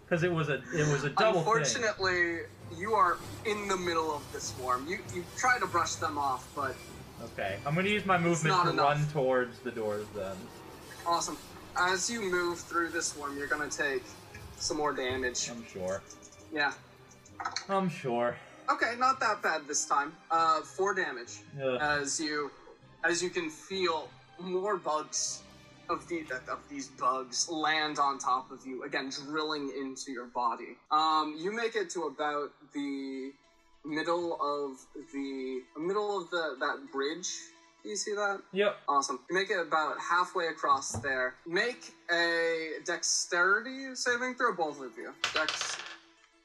[0.05, 1.53] Because it was a it was a double thing.
[1.53, 2.39] Unfortunately,
[2.75, 4.85] you are in the middle of the swarm.
[4.85, 6.75] You you try to brush them off, but
[7.23, 8.85] Okay, I'm gonna use my movement to enough.
[8.85, 10.35] run towards the doors then.
[11.07, 11.37] awesome.
[11.79, 14.03] As you move through this swarm, you're gonna take
[14.57, 15.49] some more damage.
[15.49, 16.01] I'm sure.
[16.53, 16.73] Yeah.
[17.69, 18.35] I'm sure.
[18.69, 20.11] Okay, not that bad this time.
[20.29, 21.77] Uh, four damage Ugh.
[21.81, 22.51] as you,
[23.05, 24.09] as you can feel
[24.39, 25.41] more bugs
[25.89, 30.77] of the of these bugs land on top of you again, drilling into your body.
[30.91, 33.31] Um, you make it to about the
[33.85, 37.29] middle of the middle of the that bridge.
[37.83, 38.41] Do you see that?
[38.51, 38.75] Yep.
[38.89, 39.19] Awesome.
[39.29, 41.35] You make it about halfway across there.
[41.47, 45.13] Make a dexterity saving throw, both of you.
[45.33, 45.77] Dex.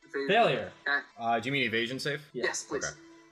[0.08, 0.28] evasion.
[0.28, 0.72] Failure.
[0.88, 0.98] Okay.
[1.18, 2.20] Uh, do you mean evasion save?
[2.32, 2.84] Yes, please.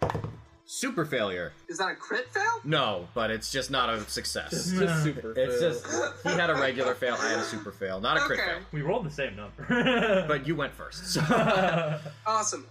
[0.02, 0.18] Okay.
[0.64, 1.52] Super failure.
[1.68, 2.42] Is that a crit fail?
[2.64, 4.52] No, but it's just not a success.
[4.52, 5.32] It's just super.
[5.36, 5.70] It's fail.
[5.70, 8.48] just he had a regular fail, I had a super fail, not a crit Okay.
[8.52, 8.58] fail.
[8.72, 10.24] We rolled the same number.
[10.26, 11.06] But you went first.
[11.14, 11.20] So.
[12.26, 12.66] Awesome.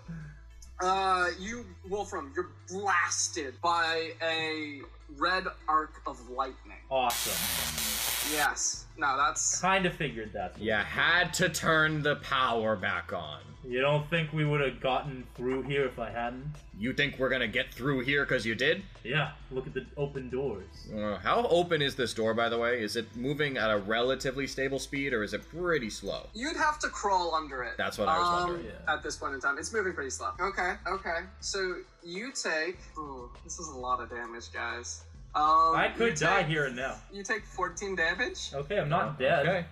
[0.82, 4.82] Uh, you, Wolfram, you're blasted by a
[5.18, 6.78] red arc of lightning.
[6.90, 8.32] awesome.
[8.34, 8.86] Yes.
[8.98, 9.60] No, that's.
[9.60, 10.60] Kind of figured that.
[10.60, 13.40] You had to turn the power back on.
[13.64, 16.56] You don't think we would have gotten through here if I hadn't?
[16.80, 18.82] You think we're gonna get through here because you did?
[19.04, 19.32] Yeah.
[19.52, 20.90] Look at the open doors.
[20.94, 22.82] Uh, how open is this door, by the way?
[22.82, 26.28] Is it moving at a relatively stable speed, or is it pretty slow?
[26.34, 27.74] You'd have to crawl under it.
[27.78, 28.66] That's what I was um, wondering.
[28.66, 28.94] Yeah.
[28.94, 30.32] At this point in time, it's moving pretty slow.
[30.40, 31.20] Okay, okay.
[31.40, 32.80] So you take.
[32.98, 35.04] Ooh, this is a lot of damage, guys.
[35.36, 36.96] Um, I could you die take- here and now.
[37.14, 38.52] You take 14 damage.
[38.54, 39.46] Okay, I'm not dead.
[39.46, 39.66] Okay.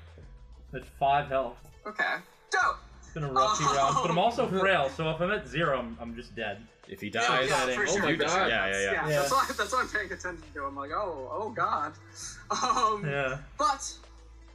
[0.75, 1.57] At five health.
[1.87, 2.15] Okay.
[2.51, 2.77] Dope.
[3.19, 3.75] It's been a rough few Oh.
[3.75, 6.65] rounds, but I'm also frail, so if I'm at zero, I'm, I'm just dead.
[6.87, 8.01] If he dies, yeah, for Oh sure.
[8.01, 8.29] my for God.
[8.29, 8.47] sure.
[8.47, 9.07] Yeah, yeah, yeah.
[9.19, 10.63] That's why, that's why I'm paying attention to.
[10.65, 11.93] I'm like, oh, oh god.
[12.51, 13.37] Um, Yeah.
[13.59, 13.93] But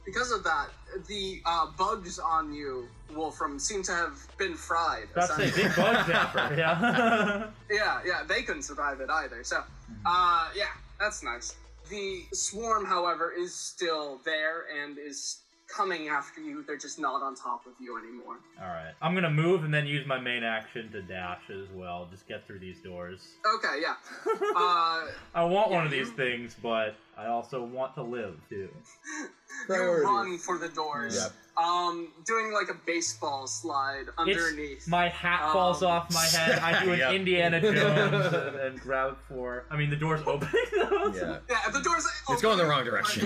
[0.05, 0.67] because of that,
[1.07, 5.07] the uh, bugs on you, Wolfram, seem to have been fried.
[5.13, 5.67] About to say, essentially.
[5.67, 7.47] big bug zapper, yeah.
[7.71, 9.43] yeah, yeah, they couldn't survive it either.
[9.43, 9.63] So,
[10.05, 10.65] uh, yeah,
[10.99, 11.55] that's nice.
[11.89, 15.37] The swarm, however, is still there and is
[15.67, 16.63] coming after you.
[16.65, 18.37] They're just not on top of you anymore.
[18.61, 18.93] Alright.
[19.01, 22.07] I'm gonna move and then use my main action to dash as well.
[22.11, 23.21] Just get through these doors.
[23.55, 23.95] Okay, yeah.
[24.55, 28.35] Uh, I want Yeah, one of you- these things, but I also want to live
[28.49, 28.69] too.
[29.19, 29.27] you
[29.67, 30.05] Priorities.
[30.05, 31.15] run for the doors.
[31.15, 31.31] Yep.
[31.57, 34.77] Um, doing like a baseball slide underneath.
[34.77, 36.59] It's, my hat falls Um, off my head.
[36.59, 37.13] I do an Yep.
[37.13, 39.65] Indiana Jones and, and grab it for.
[39.71, 40.51] I mean, the door's opening.
[40.73, 41.37] though, yeah.
[41.49, 42.05] Yeah, the door's.
[42.29, 43.25] It's going the wrong direction.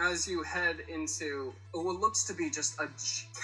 [0.00, 2.88] As you head into what looks to be just a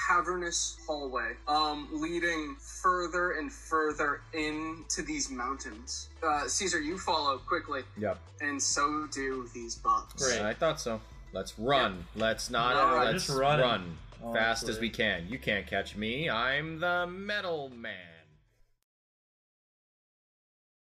[0.09, 6.09] cavernous hallway, um, leading further and further into these mountains.
[6.23, 8.19] Uh, Caesar, you follow quickly, Yep.
[8.41, 10.27] and so do these bugs.
[10.27, 10.41] Great.
[10.41, 11.01] I thought so.
[11.33, 12.05] Let's run.
[12.17, 12.75] Let's not.
[12.75, 13.61] All right, let's run.
[13.61, 15.29] run Oh, fast as we can.
[15.29, 16.29] You can't catch me.
[16.29, 17.95] I'm the metal man.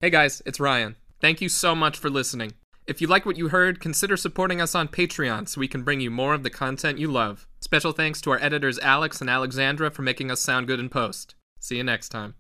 [0.02, 0.96] Hey guys, it's Ryan.
[1.22, 2.54] Thank you so much for listening.
[2.90, 6.02] If you like what you heard, consider supporting us on Patreon so we can bring
[6.02, 7.48] you more of the content you love.
[7.60, 11.36] Special thanks to our editors Alex and Alexandra for making us sound good in post.
[11.60, 12.34] See you next time.